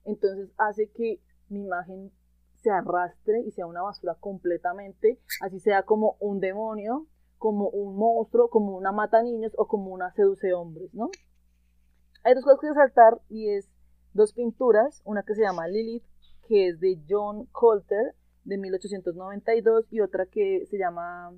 entonces 0.04 0.50
hace 0.58 0.90
que 0.92 1.22
mi 1.50 1.64
imagen 1.64 2.12
se 2.65 2.71
arrastre 2.71 3.41
y 3.41 3.51
sea 3.51 3.67
una 3.67 3.84
basura 3.84 4.15
completamente, 4.19 5.19
así 5.41 5.60
sea 5.60 5.84
como 5.84 6.17
un 6.19 6.39
demonio 6.39 7.08
como 7.38 7.69
un 7.69 7.95
monstruo, 7.95 8.49
como 8.49 8.75
una 8.75 8.91
mata 8.91 9.21
niños 9.21 9.51
o 9.56 9.67
como 9.67 9.91
una 9.91 10.12
seduce 10.13 10.51
hombres, 10.54 10.91
¿no? 10.95 11.12
Hay 12.23 12.34
dos 12.34 12.43
cosas 12.43 12.60
que 12.60 12.69
resaltar 12.69 13.21
y 13.30 13.49
es 13.49 13.69
dos 14.13 14.34
pinturas, 14.34 15.04
una 15.06 15.21
que 15.21 15.36
se 15.36 15.43
llama 15.43 15.67
Lilith, 15.67 16.06
que 16.47 16.69
es 16.69 16.80
de 16.80 16.99
John 17.08 17.45
Colter 17.51 18.15
de 18.45 18.58
1892 18.58 19.86
y 19.91 20.01
otra 20.01 20.25
que 20.25 20.65
se 20.65 20.80
llama 20.80 21.36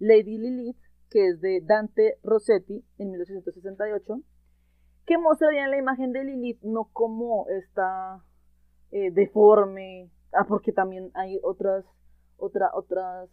Lady 0.00 0.38
Lilith, 0.38 0.78
que 1.08 1.28
es 1.28 1.40
de 1.40 1.60
Dante 1.60 2.18
Rossetti 2.24 2.84
en 2.98 3.10
1868, 3.12 4.20
que 5.06 5.18
mostrarían 5.18 5.70
la 5.70 5.78
imagen 5.78 6.12
de 6.12 6.24
Lilith 6.24 6.60
no 6.62 6.90
como 6.92 7.46
esta 7.48 8.24
eh, 8.90 9.12
deforme, 9.12 10.10
ah, 10.32 10.44
porque 10.48 10.72
también 10.72 11.10
hay 11.14 11.38
otras, 11.42 11.84
otra, 12.36 12.70
otras 12.74 13.30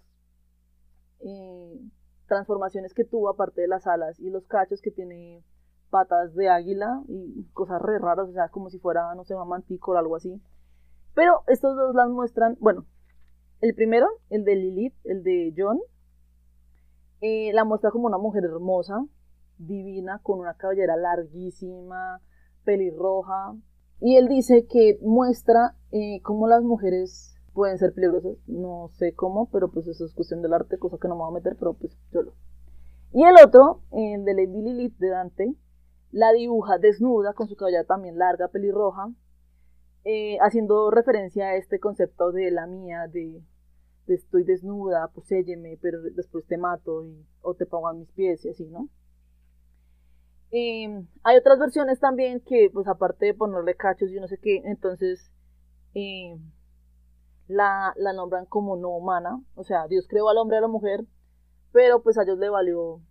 eh, 1.22 1.80
transformaciones 2.28 2.94
que 2.94 3.06
tuvo 3.06 3.30
aparte 3.30 3.62
de 3.62 3.68
las 3.68 3.88
alas 3.88 4.20
y 4.20 4.30
los 4.30 4.46
cachos 4.48 4.82
que 4.82 4.92
tiene 4.92 5.44
patas 5.90 6.36
de 6.36 6.50
águila 6.50 7.04
y 7.08 7.46
cosas 7.54 7.82
re 7.82 8.00
raras, 8.00 8.30
o 8.30 8.34
sea, 8.34 8.50
como 8.50 8.70
si 8.70 8.80
fuera, 8.80 9.14
no 9.16 9.24
sé, 9.24 9.36
mantico 9.36 9.92
o 9.92 9.98
algo 9.98 10.16
así. 10.16 10.42
Pero 11.14 11.44
estos 11.48 11.76
dos 11.76 11.96
las 11.96 12.10
muestran, 12.10 12.58
bueno, 12.60 12.86
el 13.62 13.74
primero, 13.74 14.08
el 14.30 14.44
de 14.44 14.56
Lilith, 14.56 14.96
el 15.06 15.24
de 15.24 15.54
John, 15.56 15.80
eh, 17.22 17.52
la 17.54 17.64
muestra 17.64 17.92
como 17.92 18.08
una 18.08 18.18
mujer 18.18 18.44
hermosa, 18.44 19.06
divina, 19.58 20.20
con 20.22 20.40
una 20.40 20.56
cabellera 20.56 20.98
larguísima, 20.98 22.22
pelirroja. 22.66 23.56
Y 24.00 24.18
él 24.18 24.28
dice 24.28 24.66
que 24.68 25.00
muestra 25.02 25.76
eh, 25.92 26.22
cómo 26.22 26.48
las 26.48 26.64
mujeres 26.64 27.36
pueden 27.54 27.78
ser 27.78 27.94
peligrosos, 27.94 28.38
no 28.48 28.90
sé 28.90 29.14
cómo, 29.14 29.50
pero 29.50 29.72
pues 29.72 29.88
eso 29.88 30.06
es 30.06 30.14
cuestión 30.14 30.42
del 30.42 30.54
arte, 30.54 30.78
cosa 30.78 30.98
que 31.02 31.08
no 31.08 31.16
me 31.16 31.22
voy 31.22 31.32
a 31.32 31.36
meter, 31.36 31.56
pero 31.58 31.74
pues 31.74 31.98
yo 32.12 32.22
lo. 32.22 32.34
Y 33.14 33.24
el 33.24 33.36
otro, 33.44 33.82
el 33.92 34.26
de 34.26 34.34
Lady 34.34 34.62
Lilith 34.62 34.98
de 34.98 35.10
Dante, 35.10 35.56
la 36.12 36.34
dibuja 36.34 36.78
desnuda, 36.78 37.34
con 37.34 37.48
su 37.48 37.56
cabellera 37.56 37.86
también 37.86 38.18
larga, 38.18 38.50
pelirroja, 38.50 39.10
eh, 40.04 40.38
haciendo 40.42 40.92
referencia 40.92 41.48
a 41.48 41.56
este 41.56 41.80
concepto 41.80 42.32
de 42.32 42.52
la 42.52 42.68
mía, 42.68 43.08
de, 43.08 43.42
estoy 44.08 44.44
desnuda, 44.44 45.10
pues 45.14 45.28
pero 45.82 46.02
después 46.02 46.46
te 46.46 46.58
mato 46.58 47.06
y, 47.06 47.26
o 47.42 47.54
te 47.56 47.66
pongo 47.66 47.88
a 47.88 47.94
mis 47.94 48.12
pies 48.12 48.44
y 48.46 48.50
así, 48.50 48.66
¿no? 48.66 48.90
Em, 50.52 51.08
hay 51.24 51.38
otras 51.38 51.60
versiones 51.60 52.00
también 52.00 52.40
que, 52.40 52.70
pues 52.72 52.88
aparte 52.88 53.26
de 53.26 53.34
ponerle 53.34 53.76
cachos 53.76 54.12
y 54.12 54.20
no 54.20 54.28
sé 54.28 54.38
qué, 54.38 54.62
entonces 54.66 55.32
eh, 55.94 56.38
la, 57.48 57.94
la 57.98 58.14
nombran 58.14 58.46
como 58.46 58.78
no 58.78 58.90
humana, 58.90 59.42
o 59.56 59.64
sea, 59.64 59.88
Dios 59.88 60.08
creó 60.08 60.30
al 60.30 60.38
hombre 60.38 60.58
y 60.58 60.60
a 60.60 60.62
la 60.62 60.68
mujer, 60.68 61.06
pero 61.72 62.02
pues 62.04 62.18
a 62.18 62.24
ellos 62.24 62.38
le 62.38 62.50
valió 62.50 63.02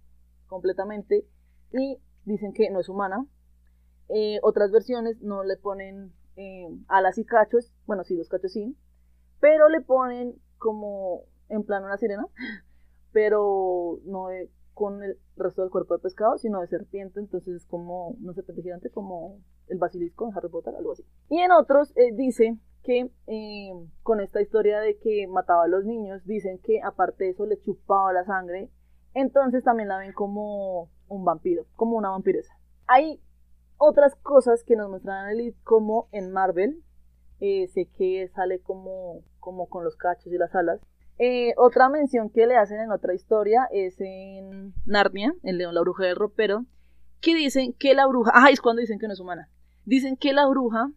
completamente 0.47 1.27
y 1.73 1.99
dicen 2.25 2.53
que 2.53 2.71
no 2.71 2.81
es 2.81 2.89
humana. 2.89 3.27
Eh, 4.09 4.39
otras 4.43 4.71
versiones 4.71 5.21
no 5.23 5.45
le 5.45 5.57
ponen 5.57 6.13
eh, 6.37 6.69
alas 6.89 7.19
y 7.19 7.25
cachos, 7.25 7.73
bueno, 7.87 8.05
sí, 8.05 8.17
los 8.17 8.29
cachos 8.29 8.53
sí, 8.53 8.77
pero 9.41 9.69
le 9.69 9.81
ponen 9.81 10.35
como 10.59 11.25
en 11.49 11.65
plan 11.65 11.85
una 11.85 11.97
sirena, 11.99 12.27
pero 13.13 13.99
no 14.05 14.29
con 14.75 15.03
el 15.03 15.19
resto 15.37 15.63
del 15.63 15.71
cuerpo 15.71 15.95
de 15.95 16.03
pescado, 16.03 16.37
sino 16.37 16.61
de 16.61 16.67
serpiente, 16.67 17.21
entonces 17.21 17.55
es 17.55 17.67
como, 17.67 18.17
no 18.21 18.35
serpiente 18.35 18.63
gigante, 18.63 18.91
como 18.91 19.39
el 19.69 19.79
basilisco 19.79 20.27
en 20.27 20.37
Harry 20.37 20.49
Potter, 20.49 20.75
algo 20.77 20.93
así. 20.93 21.05
Y 21.31 21.39
en 21.39 21.53
otros 21.53 21.97
eh, 21.97 22.13
dice 22.13 22.59
que 22.83 23.11
eh, 23.27 23.73
con 24.03 24.21
esta 24.21 24.43
historia 24.43 24.81
de 24.81 24.99
que 24.99 25.27
mataba 25.27 25.65
a 25.65 25.69
los 25.69 25.85
niños, 25.85 26.25
dicen 26.25 26.59
que 26.59 26.83
aparte 26.83 27.25
de 27.25 27.31
eso 27.31 27.47
le 27.47 27.61
chupaba 27.61 28.13
la 28.13 28.25
sangre, 28.25 28.69
entonces 29.15 29.65
también 29.65 29.89
la 29.89 29.99
ven 29.99 30.13
como 30.13 30.91
un 31.09 31.25
vampiro, 31.25 31.67
como 31.77 31.97
una 31.97 32.11
vampiresa. 32.11 32.53
Hay 32.87 33.21
otras 33.79 34.15
cosas 34.17 34.65
que 34.65 34.77
nos 34.77 34.91
muestran 34.91 35.27
a 35.27 35.33
Elite 35.33 35.59
como 35.63 36.09
en 36.13 36.33
Marvel, 36.33 36.83
eh, 37.41 37.69
sé 37.69 37.87
que 37.87 38.29
sale 38.35 38.61
como, 38.61 39.23
como 39.41 39.69
con 39.69 39.85
los 39.85 39.97
cachos 39.97 40.33
y 40.33 40.39
las 40.39 40.55
alas. 40.55 40.81
Eh, 41.19 41.55
otra 41.57 41.89
mención 41.89 42.29
que 42.29 42.47
le 42.47 42.57
hacen 42.57 42.81
en 42.81 42.91
otra 42.91 43.15
historia 43.15 43.69
es 43.73 44.01
en 44.01 44.75
Narnia, 44.85 45.35
el 45.43 45.59
león, 45.59 45.75
la 45.75 45.81
bruja 45.81 46.05
del 46.05 46.17
ropero, 46.17 46.67
que 47.21 47.35
dicen 47.35 47.73
que 47.73 47.95
la 47.95 48.07
bruja, 48.07 48.33
ah, 48.35 48.51
es 48.51 48.61
cuando 48.61 48.81
dicen 48.81 48.99
que 48.99 49.07
no 49.07 49.13
es 49.13 49.21
humana, 49.21 49.49
dicen 49.85 50.17
que 50.17 50.33
la 50.33 50.47
bruja 50.47 50.91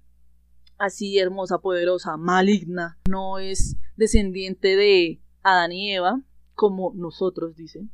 así 0.80 1.17
hermosa, 1.19 1.60
poderosa, 1.60 2.17
maligna, 2.17 2.99
no 3.10 3.39
es 3.39 3.77
descendiente 3.95 4.75
de 4.75 5.21
Adán 5.43 5.71
y 5.71 5.93
Eva, 5.93 6.21
como 6.53 6.93
nosotros 6.95 7.56
dicen, 7.56 7.91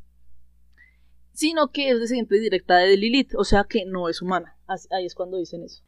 sino 1.33 1.71
que 1.71 1.89
es 1.89 1.99
descendiente 1.99 2.39
directa 2.39 2.77
de 2.77 2.95
Lilith, 2.95 3.35
o 3.35 3.43
sea 3.43 3.65
que 3.65 3.85
no 3.85 4.07
es 4.07 4.21
humana. 4.21 4.57
Ahí 4.91 5.05
es 5.05 5.15
cuando 5.15 5.37
dicen 5.37 5.63
eso. 5.63 5.83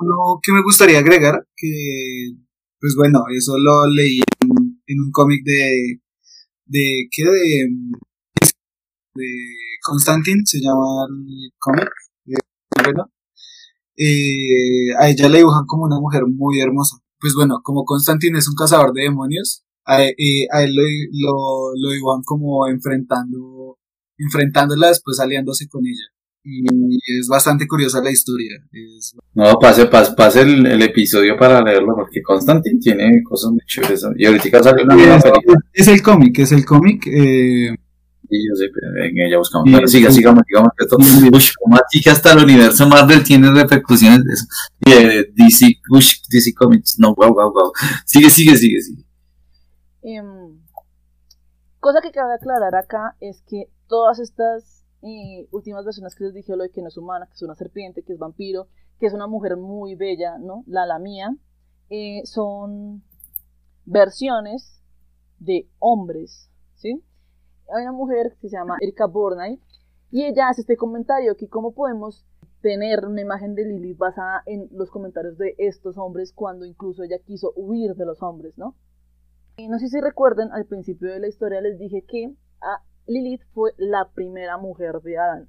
Lo 0.00 0.40
que 0.42 0.52
me 0.52 0.62
gustaría 0.62 0.98
agregar, 0.98 1.46
que 1.56 2.36
pues 2.80 2.94
bueno, 2.96 3.24
eso 3.36 3.52
lo 3.58 3.86
leí 3.86 4.22
un 4.98 5.10
cómic 5.12 5.44
de, 5.44 6.00
de, 6.66 7.08
¿qué? 7.10 7.24
De, 7.24 7.68
de 9.14 9.26
Constantine, 9.82 10.42
se 10.44 10.58
llama 10.60 11.06
el 11.08 11.52
cómic, 11.58 11.88
bueno, 12.82 13.10
eh, 13.96 14.94
a 14.98 15.10
ella 15.10 15.28
le 15.28 15.38
dibujan 15.38 15.66
como 15.66 15.84
una 15.84 16.00
mujer 16.00 16.22
muy 16.26 16.60
hermosa. 16.60 16.96
Pues 17.18 17.34
bueno, 17.34 17.60
como 17.62 17.84
Constantine 17.84 18.38
es 18.38 18.48
un 18.48 18.54
cazador 18.54 18.92
de 18.94 19.02
demonios, 19.02 19.64
a, 19.84 20.02
eh, 20.04 20.14
él 20.16 20.74
lo, 21.12 21.72
lo, 21.76 21.90
dibujan 21.90 22.22
como 22.24 22.66
enfrentando, 22.68 23.78
enfrentándola 24.16 24.88
después 24.88 25.20
aliándose 25.20 25.68
con 25.68 25.86
ella. 25.86 26.06
Y 26.42 27.18
es 27.18 27.28
bastante 27.28 27.66
curiosa 27.66 28.02
la 28.02 28.10
historia. 28.10 28.56
No, 29.34 29.58
pase, 29.58 29.86
pase, 29.86 30.14
pase 30.16 30.40
el, 30.40 30.82
episodio 30.82 31.36
para 31.36 31.60
leerlo, 31.62 31.94
porque 31.94 32.22
Constantine 32.22 32.78
tiene 32.80 33.22
cosas 33.22 33.50
muy 33.50 33.60
chéveres. 33.66 34.06
Y 34.16 34.24
ahorita 34.24 34.62
sale 34.62 34.84
una 34.84 34.94
nueva 34.94 35.20
película. 35.20 35.58
Es 35.72 35.88
el 35.88 36.02
cómic, 36.02 36.38
es 36.38 36.52
el 36.52 36.64
cómic. 36.64 37.06
Eh, 37.06 37.74
Sí, 38.30 38.36
yo 38.48 38.54
sé, 38.54 38.66
pero 38.72 38.92
venga, 38.92 39.28
ya 39.28 39.38
buscamos. 39.38 39.68
Bueno, 39.68 39.88
siga, 39.88 40.08
sigamos, 40.12 40.44
sigamos. 40.46 40.70
Esto, 40.78 40.96
uy, 40.98 41.30
como 41.58 41.76
así 41.76 42.00
que 42.00 42.10
hasta 42.10 42.32
el 42.32 42.44
universo 42.44 42.86
Marvel 42.86 43.24
tiene 43.24 43.50
repercusiones 43.50 44.22
de 44.24 44.32
eso. 44.32 44.44
Y 44.86 44.92
eh, 44.92 45.32
DC, 45.34 45.66
uy, 45.90 46.04
DC 46.30 46.54
Comics, 46.54 46.96
no, 47.00 47.12
wow, 47.16 47.34
wow, 47.34 47.52
wow. 47.52 47.72
Sigue, 48.06 48.30
sigue, 48.30 48.56
sigue, 48.56 48.80
sigue. 48.82 49.04
Um, 50.02 50.60
cosa 51.80 51.98
que 52.00 52.12
cabe 52.12 52.34
aclarar 52.34 52.76
acá 52.76 53.16
es 53.20 53.42
que 53.48 53.64
todas 53.88 54.20
estas 54.20 54.79
últimas 55.50 55.84
versiones 55.84 56.14
que 56.14 56.24
les 56.24 56.34
dije, 56.34 56.56
lo 56.56 56.62
de 56.62 56.70
que 56.70 56.82
no 56.82 56.88
es 56.88 56.96
humana, 56.96 57.26
que 57.26 57.34
es 57.34 57.42
una 57.42 57.54
serpiente, 57.54 58.02
que 58.02 58.12
es 58.12 58.18
vampiro, 58.18 58.68
que 58.98 59.06
es 59.06 59.14
una 59.14 59.26
mujer 59.26 59.56
muy 59.56 59.94
bella, 59.94 60.38
¿no? 60.38 60.64
La, 60.66 60.86
la 60.86 60.98
mía, 60.98 61.36
eh, 61.88 62.22
son 62.24 63.02
versiones 63.86 64.82
de 65.38 65.68
hombres, 65.78 66.50
¿sí? 66.74 67.02
hay 67.72 67.82
una 67.82 67.92
mujer 67.92 68.36
que 68.40 68.48
se 68.48 68.56
llama 68.56 68.76
Erika 68.80 69.06
Bornay 69.06 69.60
y 70.10 70.24
ella 70.24 70.48
hace 70.48 70.62
este 70.62 70.76
comentario 70.76 71.36
que 71.36 71.48
cómo 71.48 71.72
podemos 71.72 72.26
tener 72.62 73.06
una 73.06 73.20
imagen 73.20 73.54
de 73.54 73.64
Lilith 73.64 73.96
basada 73.96 74.42
en 74.46 74.68
los 74.72 74.90
comentarios 74.90 75.38
de 75.38 75.54
estos 75.58 75.96
hombres 75.96 76.32
cuando 76.32 76.66
incluso 76.66 77.02
ella 77.02 77.18
quiso 77.24 77.52
huir 77.56 77.94
de 77.94 78.04
los 78.04 78.22
hombres, 78.22 78.58
¿no? 78.58 78.74
Y 79.56 79.68
no 79.68 79.78
sé 79.78 79.88
si 79.88 80.00
recuerden, 80.00 80.52
al 80.52 80.66
principio 80.66 81.10
de 81.10 81.20
la 81.20 81.28
historia 81.28 81.60
les 81.60 81.78
dije 81.78 82.02
que 82.02 82.34
a 82.60 82.82
Lilith 83.10 83.42
fue 83.52 83.72
la 83.76 84.08
primera 84.14 84.56
mujer 84.56 85.00
de 85.00 85.18
Adán. 85.18 85.48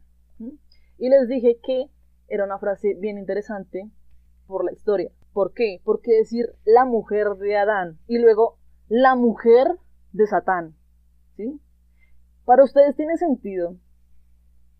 Y 0.97 1.09
les 1.09 1.27
dije 1.27 1.59
que 1.61 1.91
era 2.27 2.43
una 2.43 2.57
frase 2.57 2.95
bien 2.99 3.19
interesante 3.19 3.87
por 4.47 4.65
la 4.65 4.71
historia. 4.71 5.11
¿Por 5.31 5.53
qué? 5.53 5.79
Porque 5.83 6.11
decir 6.11 6.55
la 6.65 6.85
mujer 6.85 7.35
de 7.35 7.57
Adán 7.57 7.99
y 8.07 8.17
luego 8.17 8.57
la 8.87 9.13
mujer 9.13 9.77
de 10.11 10.25
Satán, 10.25 10.75
¿sí? 11.37 11.61
Para 12.45 12.63
ustedes 12.63 12.95
tiene 12.95 13.15
sentido 13.17 13.77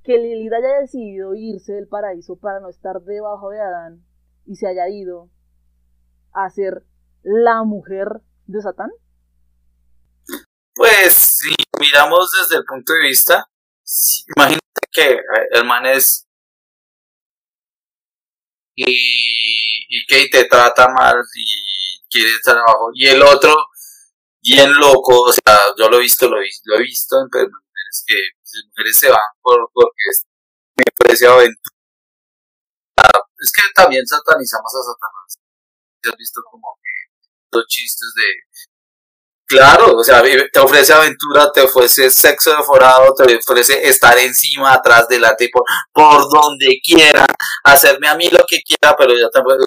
que 0.03 0.17
Lilith 0.17 0.53
haya 0.53 0.79
decidido 0.79 1.35
irse 1.35 1.73
del 1.73 1.87
paraíso 1.87 2.35
para 2.37 2.61
no 2.61 2.69
estar 2.69 3.03
debajo 3.03 3.51
de 3.51 3.61
Adán 3.61 4.03
y 4.47 4.55
se 4.55 4.65
haya 4.65 4.89
ido 4.89 5.29
a 6.33 6.49
ser 6.49 6.83
la 7.21 7.63
mujer 7.63 8.21
de 8.47 8.59
Satán? 8.59 8.89
Pues 10.73 11.13
si 11.15 11.53
miramos 11.79 12.31
desde 12.39 12.57
el 12.57 12.65
punto 12.65 12.93
de 12.93 13.07
vista, 13.07 13.45
imagínate 14.35 14.61
que 14.91 15.19
el 15.51 15.65
man 15.65 15.85
es 15.85 16.27
y, 18.75 19.85
y 19.89 20.05
que 20.07 20.27
te 20.29 20.45
trata 20.45 20.87
mal 20.89 21.15
y 21.35 22.01
quiere 22.09 22.31
estar 22.31 22.57
abajo 22.57 22.91
y 22.93 23.07
el 23.07 23.21
otro 23.21 23.53
bien 24.41 24.73
loco, 24.73 25.21
o 25.21 25.33
sea, 25.33 25.57
yo 25.77 25.89
lo 25.89 25.97
he 25.97 26.01
visto, 26.01 26.27
lo 26.27 26.41
he, 26.41 26.45
lo 26.65 26.75
he 26.77 26.83
visto 26.83 27.17
en 27.19 27.25
mujeres 27.25 28.03
que 28.07 28.15
las 28.15 28.65
mujeres 28.69 28.97
se 28.97 29.09
van 29.09 29.19
por, 29.41 29.69
porque 29.73 30.05
me 30.77 30.83
parece 30.97 31.27
aventura. 31.27 31.75
Es 33.39 33.51
que 33.51 33.61
también 33.75 34.05
satanizamos 34.05 34.71
a 34.73 34.81
Satanás. 34.81 35.37
has 36.05 36.17
visto 36.17 36.41
como 36.49 36.77
que 36.81 37.57
los 37.57 37.65
chistes 37.67 38.13
de 38.15 38.70
Claro, 39.51 39.97
o 39.97 40.03
sea, 40.03 40.23
te 40.23 40.59
ofrece 40.59 40.93
aventura, 40.93 41.51
te 41.51 41.59
ofrece 41.59 42.09
sexo 42.09 42.55
deforado, 42.55 43.13
te 43.13 43.35
ofrece 43.35 43.85
estar 43.85 44.17
encima, 44.17 44.73
atrás, 44.73 45.09
delante, 45.09 45.49
por, 45.51 45.63
por 45.91 46.31
donde 46.31 46.79
quiera, 46.81 47.25
hacerme 47.65 48.07
a 48.07 48.15
mí 48.15 48.29
lo 48.29 48.45
que 48.47 48.61
quiera, 48.61 48.95
pero 48.95 49.13
ya 49.13 49.27
tampoco, 49.29 49.65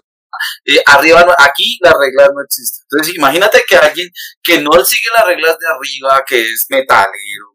eh, 0.65 0.83
arriba, 0.87 1.27
aquí 1.39 1.79
las 1.83 1.93
reglas 1.93 2.31
no 2.35 2.43
existen. 2.43 2.87
Entonces, 2.91 3.15
imagínate 3.15 3.63
que 3.69 3.77
alguien 3.77 4.09
que 4.43 4.63
no 4.63 4.73
sigue 4.83 5.11
las 5.15 5.27
reglas 5.27 5.59
de 5.59 5.67
arriba, 5.69 6.25
que 6.27 6.41
es 6.41 6.65
metalero, 6.71 7.53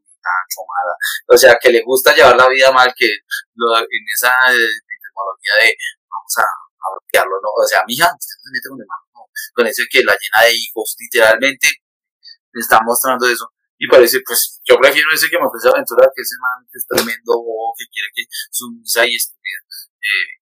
chomada, 0.54 0.94
o 1.34 1.38
sea, 1.38 1.58
que 1.60 1.72
le 1.72 1.82
gusta 1.82 2.14
llevar 2.14 2.36
la 2.36 2.48
vida 2.48 2.72
mal, 2.72 2.94
que 2.96 3.08
en 3.08 4.06
esa 4.14 4.32
tecnología 4.54 5.54
de 5.62 5.74
vamos 6.08 6.38
a, 6.38 6.46
bloquearlo, 6.94 7.42
¿no? 7.42 7.50
O 7.58 7.68
sea, 7.68 7.84
mija, 7.88 8.06
usted 8.06 8.36
no 8.38 8.44
se 8.46 8.52
mete 8.54 8.70
con 8.70 8.80
el 8.82 8.88
¿no? 8.88 9.26
con 9.54 9.68
eso 9.68 9.84
que 9.90 10.04
la 10.04 10.14
llena 10.14 10.46
de 10.46 10.54
hijos, 10.54 10.96
literalmente, 11.00 11.68
está 12.60 12.80
mostrando 12.84 13.28
eso. 13.28 13.52
Y 13.78 13.88
parece, 13.88 14.20
pues, 14.26 14.60
yo 14.66 14.76
prefiero 14.78 15.08
ese 15.14 15.30
que 15.30 15.40
me 15.40 15.48
ofrece 15.48 15.70
aventura 15.70 16.12
que 16.14 16.22
ese 16.22 16.36
man 16.42 16.68
que 16.68 16.78
es 16.78 16.86
tremendo 16.86 17.32
o 17.32 17.74
que 17.78 17.88
quiere 17.88 18.10
que 18.14 18.24
su 18.52 18.70
misa 18.72 19.08
y 19.08 19.16
estúpida. 19.16 19.60
Eh, 20.04 20.40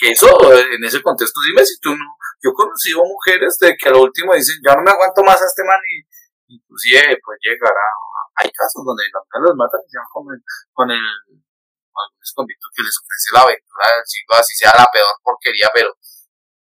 que 0.00 0.12
eso, 0.12 0.28
en 0.52 0.84
ese 0.84 1.02
contexto, 1.02 1.40
dime 1.44 1.64
si 1.64 1.78
tú 1.80 1.90
no, 1.96 2.16
yo 2.40 2.50
he 2.50 2.56
conocido 2.56 3.04
mujeres 3.04 3.56
de 3.60 3.76
que 3.76 3.88
al 3.88 3.96
último 3.96 4.34
dicen, 4.34 4.56
ya 4.64 4.74
no 4.74 4.82
me 4.82 4.90
aguanto 4.90 5.22
más 5.22 5.40
a 5.40 5.44
este 5.44 5.64
man 5.64 5.80
y 5.84 6.56
inclusive 6.56 7.20
pues 7.24 7.38
llegará, 7.44 7.84
hay 8.36 8.50
casos 8.50 8.82
donde 8.84 9.04
las 9.12 9.24
los 9.44 9.56
matan 9.56 9.80
y 9.84 9.90
se 9.90 9.98
van 9.98 10.08
con 10.08 10.24
el, 10.32 10.40
con 10.72 10.90
el, 10.90 11.04
que 12.76 12.82
les 12.82 12.96
ofrece 12.96 13.28
la 13.32 13.44
aventura 13.44 13.84
del 13.96 14.06
siglo, 14.08 14.32
así 14.36 14.54
sea 14.56 14.72
la 14.72 14.88
peor 14.92 15.14
porquería, 15.22 15.68
pero 15.72 15.92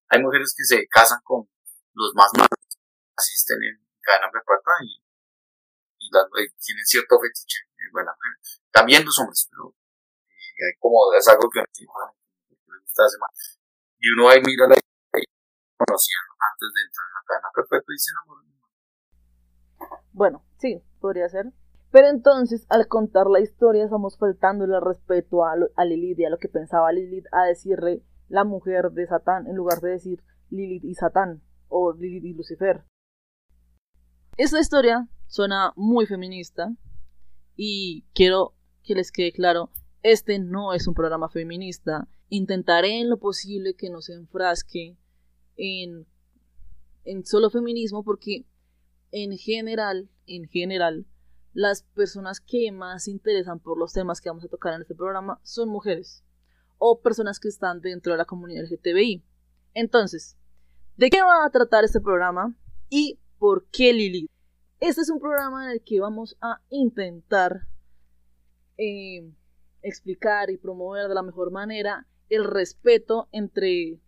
hay 0.08 0.20
mujeres 0.20 0.54
que 0.56 0.64
se 0.64 0.86
casan 0.88 1.20
con 1.24 1.48
los 1.94 2.12
más 2.14 2.30
malos, 2.36 2.60
asisten 3.16 3.56
en 3.62 3.83
cadena 4.04 4.30
perpetua 4.30 4.74
y, 4.84 5.00
y, 5.98 6.10
tienen 6.60 6.84
cierto 6.84 7.18
fetiche, 7.18 7.64
eh, 7.80 7.90
bueno, 7.92 8.12
también 8.70 9.04
los 9.04 9.18
hombres, 9.18 9.48
pero 9.50 9.74
como 10.78 11.12
es 11.14 11.26
algo 11.28 11.50
que 11.50 11.60
y 13.98 14.10
uno 14.16 14.28
ahí 14.28 14.40
mira 14.44 14.68
la 14.68 14.76
conocían 15.76 16.22
antes 16.38 16.68
de 16.74 16.80
entrar 16.86 17.06
en 17.08 17.14
la 17.14 17.22
cadena 17.26 17.50
perpetua 17.54 17.94
y 17.94 17.98
se 17.98 18.12
Bueno, 20.12 20.44
sí, 20.58 20.82
podría 21.00 21.28
ser. 21.28 21.52
Pero 21.90 22.08
entonces, 22.08 22.66
al 22.68 22.88
contar 22.88 23.26
la 23.28 23.40
historia, 23.40 23.84
estamos 23.84 24.18
faltándole 24.18 24.78
respeto 24.80 25.44
a, 25.44 25.54
a 25.76 25.84
Lilith 25.84 26.18
y 26.18 26.24
a 26.24 26.30
lo 26.30 26.38
que 26.38 26.48
pensaba 26.48 26.92
Lilith 26.92 27.26
a 27.32 27.44
decirle 27.44 28.04
la 28.28 28.44
mujer 28.44 28.90
de 28.90 29.06
Satán 29.06 29.46
en 29.46 29.56
lugar 29.56 29.80
de 29.80 29.90
decir 29.90 30.22
Lilith 30.50 30.84
y 30.84 30.94
Satán 30.94 31.42
o 31.68 31.92
Lilith 31.92 32.24
y 32.24 32.34
Lucifer. 32.34 32.84
Esta 34.36 34.58
historia 34.58 35.08
suena 35.28 35.72
muy 35.76 36.06
feminista 36.06 36.74
y 37.56 38.04
quiero 38.14 38.54
que 38.82 38.94
les 38.94 39.12
quede 39.12 39.32
claro, 39.32 39.70
este 40.02 40.38
no 40.38 40.72
es 40.74 40.88
un 40.88 40.94
programa 40.94 41.28
feminista 41.28 42.08
intentaré 42.28 43.00
en 43.00 43.10
lo 43.10 43.18
posible 43.18 43.74
que 43.74 43.90
no 43.90 44.00
se 44.00 44.14
enfrasque 44.14 44.96
en, 45.56 46.06
en 47.04 47.24
solo 47.24 47.50
feminismo 47.50 48.02
porque 48.02 48.44
en 49.12 49.38
general, 49.38 50.10
en 50.26 50.48
general, 50.48 51.06
las 51.52 51.82
personas 51.82 52.40
que 52.40 52.72
más 52.72 53.04
se 53.04 53.12
interesan 53.12 53.60
por 53.60 53.78
los 53.78 53.92
temas 53.92 54.20
que 54.20 54.28
vamos 54.28 54.44
a 54.44 54.48
tocar 54.48 54.74
en 54.74 54.82
este 54.82 54.94
programa 54.94 55.40
son 55.44 55.68
mujeres. 55.68 56.24
o 56.78 57.00
personas 57.00 57.38
que 57.38 57.48
están 57.48 57.80
dentro 57.80 58.12
de 58.12 58.18
la 58.18 58.24
comunidad 58.24 58.64
LGTBI. 58.64 59.24
Entonces, 59.74 60.36
¿de 60.96 61.08
qué 61.08 61.22
va 61.22 61.46
a 61.46 61.50
tratar 61.50 61.84
este 61.84 62.00
programa 62.00 62.54
y 62.90 63.20
por 63.44 63.66
qué 63.66 63.92
Lilith? 63.92 64.30
Este 64.80 65.02
es 65.02 65.10
un 65.10 65.20
programa 65.20 65.66
en 65.66 65.72
el 65.72 65.82
que 65.82 66.00
vamos 66.00 66.34
a 66.40 66.62
intentar 66.70 67.66
eh, 68.78 69.30
explicar 69.82 70.48
y 70.48 70.56
promover 70.56 71.08
de 71.08 71.14
la 71.14 71.22
mejor 71.22 71.50
manera 71.50 72.06
el 72.30 72.44
respeto 72.44 73.28
entre 73.32 74.00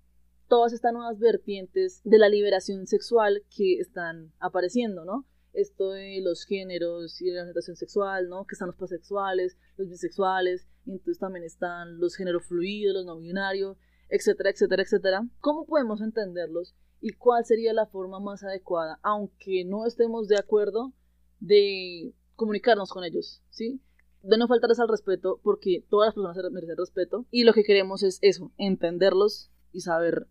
todas 0.48 0.72
estas 0.72 0.94
nuevas 0.94 1.18
vertientes 1.18 2.00
de 2.02 2.16
la 2.16 2.30
liberación 2.30 2.86
sexual 2.86 3.42
que 3.54 3.78
están 3.78 4.32
apareciendo, 4.38 5.04
¿no? 5.04 5.26
Esto 5.52 5.90
de 5.90 6.22
los 6.22 6.46
géneros 6.46 7.20
y 7.20 7.30
la 7.30 7.42
orientación 7.42 7.76
sexual, 7.76 8.30
¿no? 8.30 8.46
Que 8.46 8.54
están 8.54 8.68
los 8.68 8.76
pansexuales, 8.76 9.58
los 9.76 9.90
bisexuales, 9.90 10.66
y 10.86 10.92
entonces 10.92 11.18
también 11.18 11.44
están 11.44 12.00
los 12.00 12.16
géneros 12.16 12.46
fluidos, 12.46 12.94
los 12.94 13.04
no 13.04 13.18
binarios, 13.18 13.76
etcétera, 14.08 14.48
etcétera, 14.48 14.82
etcétera. 14.82 15.28
¿Cómo 15.40 15.66
podemos 15.66 16.00
entenderlos 16.00 16.74
y 17.00 17.12
cuál 17.12 17.44
sería 17.44 17.72
la 17.72 17.86
forma 17.86 18.20
más 18.20 18.42
adecuada, 18.42 18.98
aunque 19.02 19.64
no 19.64 19.86
estemos 19.86 20.28
de 20.28 20.38
acuerdo, 20.38 20.92
de 21.40 22.14
comunicarnos 22.34 22.90
con 22.90 23.04
ellos, 23.04 23.42
¿sí? 23.50 23.80
De 24.22 24.38
no 24.38 24.48
faltarles 24.48 24.80
al 24.80 24.88
respeto, 24.88 25.40
porque 25.42 25.84
todas 25.88 26.08
las 26.08 26.14
personas 26.14 26.52
merecen 26.52 26.76
respeto, 26.76 27.26
y 27.30 27.44
lo 27.44 27.52
que 27.52 27.64
queremos 27.64 28.02
es 28.02 28.18
eso, 28.22 28.52
entenderlos 28.56 29.50
y 29.72 29.80
saber 29.80 30.26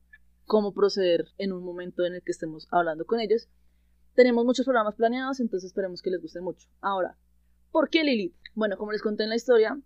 cómo 0.46 0.74
proceder 0.74 1.28
en 1.38 1.54
un 1.54 1.64
momento 1.64 2.06
en 2.06 2.16
el 2.16 2.24
que 2.24 2.32
estemos 2.32 2.68
hablando 2.72 3.06
con 3.06 3.20
ellos. 3.20 3.48
Tenemos 4.14 4.46
muchos 4.46 4.66
programas 4.66 4.96
planeados, 4.96 5.40
entonces 5.40 5.68
esperemos 5.68 6.02
que 6.02 6.12
les 6.12 6.22
guste 6.22 6.42
mucho. 6.42 6.70
Ahora, 6.82 7.18
¿por 7.72 7.90
qué 7.90 8.04
Lilith? 8.04 8.36
Bueno, 8.54 8.78
como 8.78 8.92
les 8.92 9.02
conté 9.02 9.24
en 9.24 9.30
la 9.30 9.36
historia, 9.36 9.80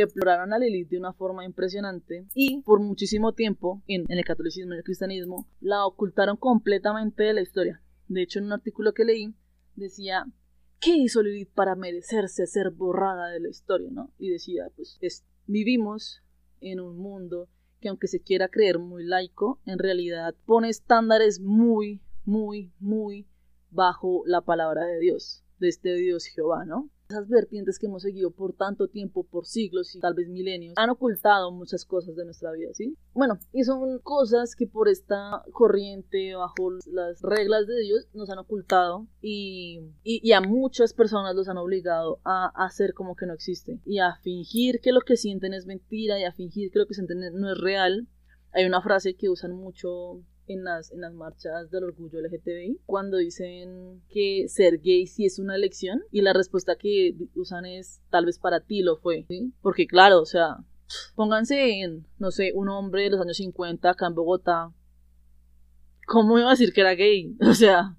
deploraron 0.00 0.52
a 0.52 0.58
Lilith 0.58 0.88
de 0.88 0.98
una 0.98 1.12
forma 1.12 1.44
impresionante 1.44 2.26
y 2.34 2.62
por 2.62 2.80
muchísimo 2.80 3.32
tiempo 3.32 3.82
en, 3.86 4.04
el 4.08 4.24
catolicismo 4.24 4.74
y 4.74 4.78
el 4.78 4.84
cristianismo 4.84 5.48
la 5.60 5.86
ocultaron 5.86 6.36
completamente 6.36 7.22
de 7.22 7.34
la 7.34 7.42
historia. 7.42 7.82
De 8.08 8.22
hecho, 8.22 8.38
en 8.38 8.46
un 8.46 8.52
artículo 8.52 8.94
que 8.94 9.04
leí 9.04 9.34
decía, 9.74 10.26
¿qué 10.80 10.96
hizo 10.96 11.22
Lilith 11.22 11.50
para 11.52 11.74
merecerse 11.74 12.46
ser 12.46 12.70
borrada 12.70 13.28
de 13.28 13.40
la 13.40 13.48
historia? 13.48 13.88
¿no? 13.90 14.12
Y 14.18 14.30
decía, 14.30 14.70
pues 14.76 14.98
vivimos 15.46 16.22
en 16.60 16.80
un 16.80 16.96
mundo 16.96 17.48
que 17.80 17.88
aunque 17.88 18.08
se 18.08 18.20
quiera 18.20 18.48
creer 18.48 18.78
muy 18.78 19.04
laico, 19.04 19.60
en 19.66 19.78
realidad 19.78 20.34
pone 20.46 20.68
estándares 20.68 21.40
muy, 21.40 22.00
muy, 22.24 22.72
muy 22.78 23.26
bajo 23.70 24.22
la 24.26 24.40
palabra 24.40 24.84
de 24.86 24.98
Dios, 24.98 25.44
de 25.58 25.68
este 25.68 25.94
Dios 25.94 26.26
Jehová, 26.26 26.64
¿no? 26.64 26.90
Esas 27.08 27.28
vertientes 27.28 27.78
que 27.78 27.86
hemos 27.86 28.02
seguido 28.02 28.30
por 28.30 28.54
tanto 28.54 28.88
tiempo, 28.88 29.24
por 29.24 29.46
siglos 29.46 29.94
y 29.94 30.00
tal 30.00 30.14
vez 30.14 30.28
milenios, 30.28 30.74
han 30.76 30.90
ocultado 30.90 31.52
muchas 31.52 31.84
cosas 31.84 32.16
de 32.16 32.24
nuestra 32.24 32.50
vida, 32.52 32.70
¿sí? 32.72 32.96
Bueno, 33.14 33.38
y 33.52 33.62
son 33.62 33.98
cosas 34.00 34.56
que 34.56 34.66
por 34.66 34.88
esta 34.88 35.44
corriente, 35.52 36.34
bajo 36.34 36.72
las 36.86 37.22
reglas 37.22 37.66
de 37.66 37.80
Dios, 37.80 38.08
nos 38.12 38.28
han 38.30 38.38
ocultado 38.38 39.06
y, 39.20 39.80
y, 40.02 40.32
a 40.32 40.40
muchas 40.40 40.92
personas 40.94 41.36
los 41.36 41.48
han 41.48 41.58
obligado 41.58 42.20
a, 42.24 42.50
hacer 42.64 42.92
como 42.92 43.14
que 43.14 43.26
no 43.26 43.34
existe 43.34 43.80
y 43.84 44.00
a 44.00 44.16
fingir 44.16 44.80
que 44.80 44.92
lo 44.92 45.00
que 45.00 45.16
sienten 45.16 45.54
es 45.54 45.66
mentira 45.66 46.18
y 46.18 46.24
a 46.24 46.32
fingir 46.32 46.70
que 46.70 46.78
lo 46.78 46.86
que 46.86 46.94
sienten 46.94 47.20
no 47.34 47.52
es 47.52 47.58
real. 47.58 48.08
Hay 48.52 48.64
una 48.64 48.82
frase 48.82 49.14
que 49.14 49.28
usan 49.28 49.52
mucho 49.52 50.22
en 50.46 50.64
las, 50.64 50.92
en 50.92 51.00
las 51.00 51.12
marchas 51.12 51.70
del 51.70 51.84
orgullo 51.84 52.20
LGTBI 52.20 52.80
cuando 52.86 53.16
dicen 53.16 54.02
que 54.08 54.46
ser 54.48 54.78
gay 54.78 55.06
sí 55.06 55.26
es 55.26 55.38
una 55.38 55.54
elección 55.54 56.02
y 56.10 56.22
la 56.22 56.32
respuesta 56.32 56.76
que 56.76 57.14
usan 57.34 57.66
es 57.66 58.00
tal 58.10 58.26
vez 58.26 58.38
para 58.38 58.60
ti 58.60 58.82
lo 58.82 58.96
fue. 58.96 59.26
Porque 59.60 59.86
claro, 59.86 60.20
o 60.20 60.26
sea, 60.26 60.58
pónganse 61.14 61.80
en, 61.80 62.06
no 62.18 62.30
sé, 62.30 62.52
un 62.54 62.68
hombre 62.68 63.02
de 63.02 63.10
los 63.10 63.20
años 63.20 63.36
50 63.36 63.90
acá 63.90 64.06
en 64.06 64.14
Bogotá. 64.14 64.72
¿Cómo 66.06 66.38
iba 66.38 66.48
a 66.48 66.52
decir 66.52 66.72
que 66.72 66.80
era 66.80 66.94
gay? 66.94 67.36
O 67.48 67.54
sea, 67.54 67.96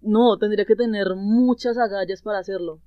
no, 0.00 0.38
tendría 0.38 0.64
que 0.64 0.76
tener 0.76 1.14
muchas 1.14 1.78
agallas 1.78 2.22
para 2.22 2.38
hacerlo. 2.38 2.80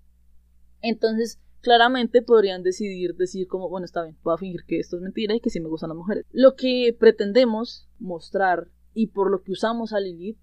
Entonces, 0.82 1.40
claramente 1.62 2.22
podrían 2.22 2.64
decidir 2.64 3.16
decir 3.16 3.48
como, 3.48 3.70
bueno, 3.70 3.86
está 3.86 4.04
bien, 4.04 4.18
voy 4.24 4.34
a 4.34 4.38
fingir 4.38 4.64
que 4.66 4.80
esto 4.80 4.98
es 4.98 5.02
mentira 5.02 5.36
y 5.36 5.40
que 5.40 5.50
sí 5.50 5.60
me 5.60 5.70
gustan 5.70 5.90
las 5.90 5.98
mujeres. 5.98 6.26
Lo 6.32 6.56
que 6.56 6.96
pretendemos 6.98 7.90
mostrar 8.00 8.70
y 8.94 9.08
por 9.08 9.32
lo 9.32 9.42
que 9.44 9.52
usamos 9.52 9.94
a 9.94 10.00
Lilith 10.00 10.40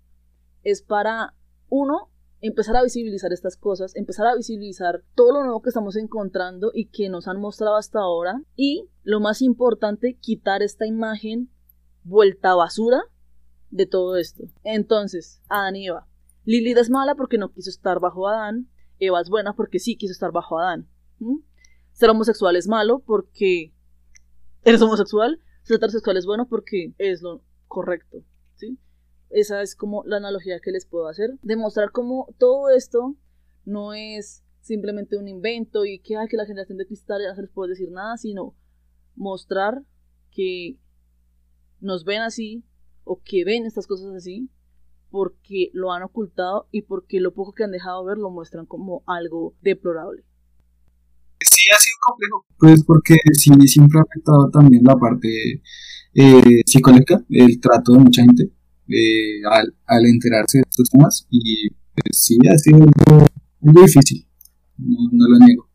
es 0.62 0.82
para, 0.82 1.34
uno, 1.68 2.10
empezar 2.40 2.76
a 2.76 2.82
visibilizar 2.82 3.32
estas 3.32 3.56
cosas, 3.56 3.96
empezar 3.96 4.26
a 4.26 4.36
visibilizar 4.36 5.02
todo 5.14 5.32
lo 5.32 5.42
nuevo 5.42 5.62
que 5.62 5.70
estamos 5.70 5.96
encontrando 5.96 6.70
y 6.74 6.86
que 6.86 7.08
nos 7.08 7.28
han 7.28 7.40
mostrado 7.40 7.76
hasta 7.76 8.00
ahora 8.00 8.42
y, 8.54 8.88
lo 9.02 9.20
más 9.20 9.42
importante, 9.42 10.18
quitar 10.20 10.62
esta 10.62 10.86
imagen 10.86 11.50
vuelta 12.04 12.52
a 12.52 12.56
basura 12.56 13.02
de 13.70 13.86
todo 13.86 14.16
esto. 14.16 14.44
Entonces, 14.64 15.42
Adán 15.48 15.76
y 15.76 15.88
Eva. 15.88 16.06
Lilith 16.44 16.78
es 16.78 16.90
mala 16.90 17.14
porque 17.14 17.38
no 17.38 17.52
quiso 17.52 17.70
estar 17.70 17.98
bajo 17.98 18.28
Adán, 18.28 18.68
Eva 18.98 19.20
es 19.20 19.28
buena 19.28 19.54
porque 19.54 19.78
sí 19.78 19.96
quiso 19.96 20.12
estar 20.12 20.32
bajo 20.32 20.58
Adán. 20.58 20.88
Ser 21.92 22.10
homosexual 22.10 22.56
es 22.56 22.68
malo 22.68 23.00
porque 23.00 23.72
eres 24.62 24.82
homosexual. 24.82 25.40
Ser 25.62 25.76
heterosexual 25.76 26.16
es 26.16 26.26
bueno 26.26 26.48
porque 26.48 26.94
es 26.98 27.22
lo 27.22 27.42
correcto. 27.68 28.22
¿sí? 28.56 28.78
Esa 29.30 29.62
es 29.62 29.74
como 29.74 30.04
la 30.04 30.18
analogía 30.18 30.60
que 30.60 30.72
les 30.72 30.86
puedo 30.86 31.08
hacer. 31.08 31.30
Demostrar 31.42 31.90
cómo 31.90 32.34
todo 32.38 32.70
esto 32.70 33.16
no 33.64 33.94
es 33.94 34.44
simplemente 34.60 35.16
un 35.16 35.28
invento 35.28 35.84
y 35.84 36.00
que, 36.00 36.16
hay 36.16 36.28
que 36.28 36.36
la 36.36 36.46
generación 36.46 36.78
de 36.78 36.86
cristal 36.86 37.22
ya 37.22 37.28
no 37.28 37.36
se 37.36 37.42
les 37.42 37.50
puede 37.50 37.70
decir 37.70 37.90
nada, 37.90 38.16
sino 38.16 38.56
mostrar 39.14 39.82
que 40.30 40.78
nos 41.80 42.04
ven 42.04 42.22
así 42.22 42.64
o 43.04 43.22
que 43.22 43.44
ven 43.44 43.64
estas 43.64 43.86
cosas 43.86 44.14
así 44.14 44.50
porque 45.10 45.70
lo 45.72 45.92
han 45.92 46.02
ocultado 46.02 46.68
y 46.72 46.82
porque 46.82 47.20
lo 47.20 47.32
poco 47.32 47.52
que 47.52 47.64
han 47.64 47.70
dejado 47.70 48.04
ver 48.04 48.18
lo 48.18 48.30
muestran 48.30 48.66
como 48.66 49.02
algo 49.06 49.54
deplorable 49.62 50.24
sí 51.66 51.74
ha 51.74 51.78
sido 51.78 51.96
complejo. 52.06 52.46
Pues 52.58 52.84
porque 52.84 53.16
sí 53.32 53.50
siempre 53.66 53.98
ha 53.98 54.02
afectado 54.02 54.50
también 54.50 54.82
la 54.84 54.96
parte 54.96 55.62
eh, 56.14 56.62
psicológica, 56.66 57.24
el 57.30 57.60
trato 57.60 57.92
de 57.92 57.98
mucha 57.98 58.22
gente 58.22 58.50
eh, 58.88 59.42
al, 59.86 60.06
enterarse 60.06 60.58
de 60.58 60.64
estos 60.68 60.90
temas 60.90 61.26
y 61.30 61.68
pues 61.70 62.18
sí 62.18 62.38
ha 62.48 62.56
sido 62.58 62.86
muy 63.60 63.82
difícil, 63.82 64.26
no, 64.78 65.28
lo 65.28 65.44
niego. 65.44 65.68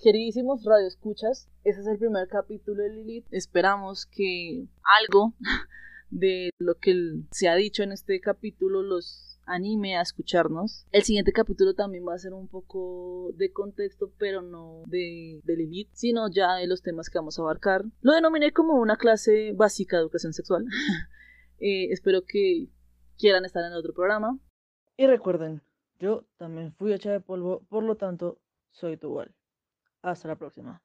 Queridísimos 0.00 0.64
radioescuchas, 0.64 1.48
ese 1.64 1.80
es 1.80 1.86
el 1.86 1.98
primer 1.98 2.28
capítulo 2.28 2.82
de 2.82 2.90
Lilith. 2.90 3.26
Esperamos 3.30 4.06
que 4.06 4.66
algo 5.02 5.34
de 6.10 6.50
lo 6.58 6.76
que 6.76 6.94
se 7.32 7.48
ha 7.48 7.56
dicho 7.56 7.82
en 7.82 7.92
este 7.92 8.20
capítulo 8.20 8.82
los 8.82 9.27
anime 9.48 9.96
a 9.96 10.02
escucharnos. 10.02 10.86
El 10.92 11.02
siguiente 11.02 11.32
capítulo 11.32 11.74
también 11.74 12.06
va 12.06 12.14
a 12.14 12.18
ser 12.18 12.32
un 12.32 12.48
poco 12.48 13.32
de 13.36 13.52
contexto, 13.52 14.12
pero 14.18 14.42
no 14.42 14.82
de, 14.86 15.40
de 15.44 15.56
Lilith, 15.56 15.90
sino 15.92 16.30
ya 16.30 16.54
de 16.54 16.66
los 16.66 16.82
temas 16.82 17.10
que 17.10 17.18
vamos 17.18 17.38
a 17.38 17.42
abarcar. 17.42 17.84
Lo 18.00 18.12
denominé 18.12 18.52
como 18.52 18.74
una 18.74 18.96
clase 18.96 19.52
básica 19.54 19.96
de 19.96 20.02
educación 20.02 20.32
sexual. 20.32 20.64
Eh, 21.60 21.90
espero 21.90 22.22
que 22.24 22.68
quieran 23.18 23.44
estar 23.44 23.64
en 23.64 23.72
otro 23.72 23.92
programa. 23.92 24.38
Y 24.96 25.08
recuerden, 25.08 25.60
yo 25.98 26.24
también 26.36 26.72
fui 26.72 26.92
hecha 26.92 27.10
de 27.10 27.18
polvo, 27.18 27.64
por 27.68 27.82
lo 27.82 27.96
tanto, 27.96 28.38
soy 28.70 28.96
tu 28.96 29.08
igual. 29.08 29.34
Hasta 30.02 30.28
la 30.28 30.36
próxima. 30.36 30.80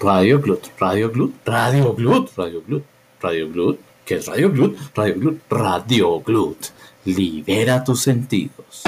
Radio 0.00 0.40
Glut, 0.40 0.68
Radio 0.78 1.10
Glut, 1.10 1.34
Radio 1.44 1.94
Glut, 1.94 2.30
Radio 2.36 2.62
Glut, 2.62 2.84
Radio 3.20 3.50
Glut. 3.50 3.89
¿Qué 4.04 4.16
es 4.16 4.26
Radio 4.26 4.50
Glut? 4.50 4.78
Radio 4.94 5.14
Glut, 5.14 5.40
Radio 5.48 6.20
Glut. 6.20 6.66
Libera 7.04 7.82
tus 7.84 8.02
sentidos. 8.02 8.82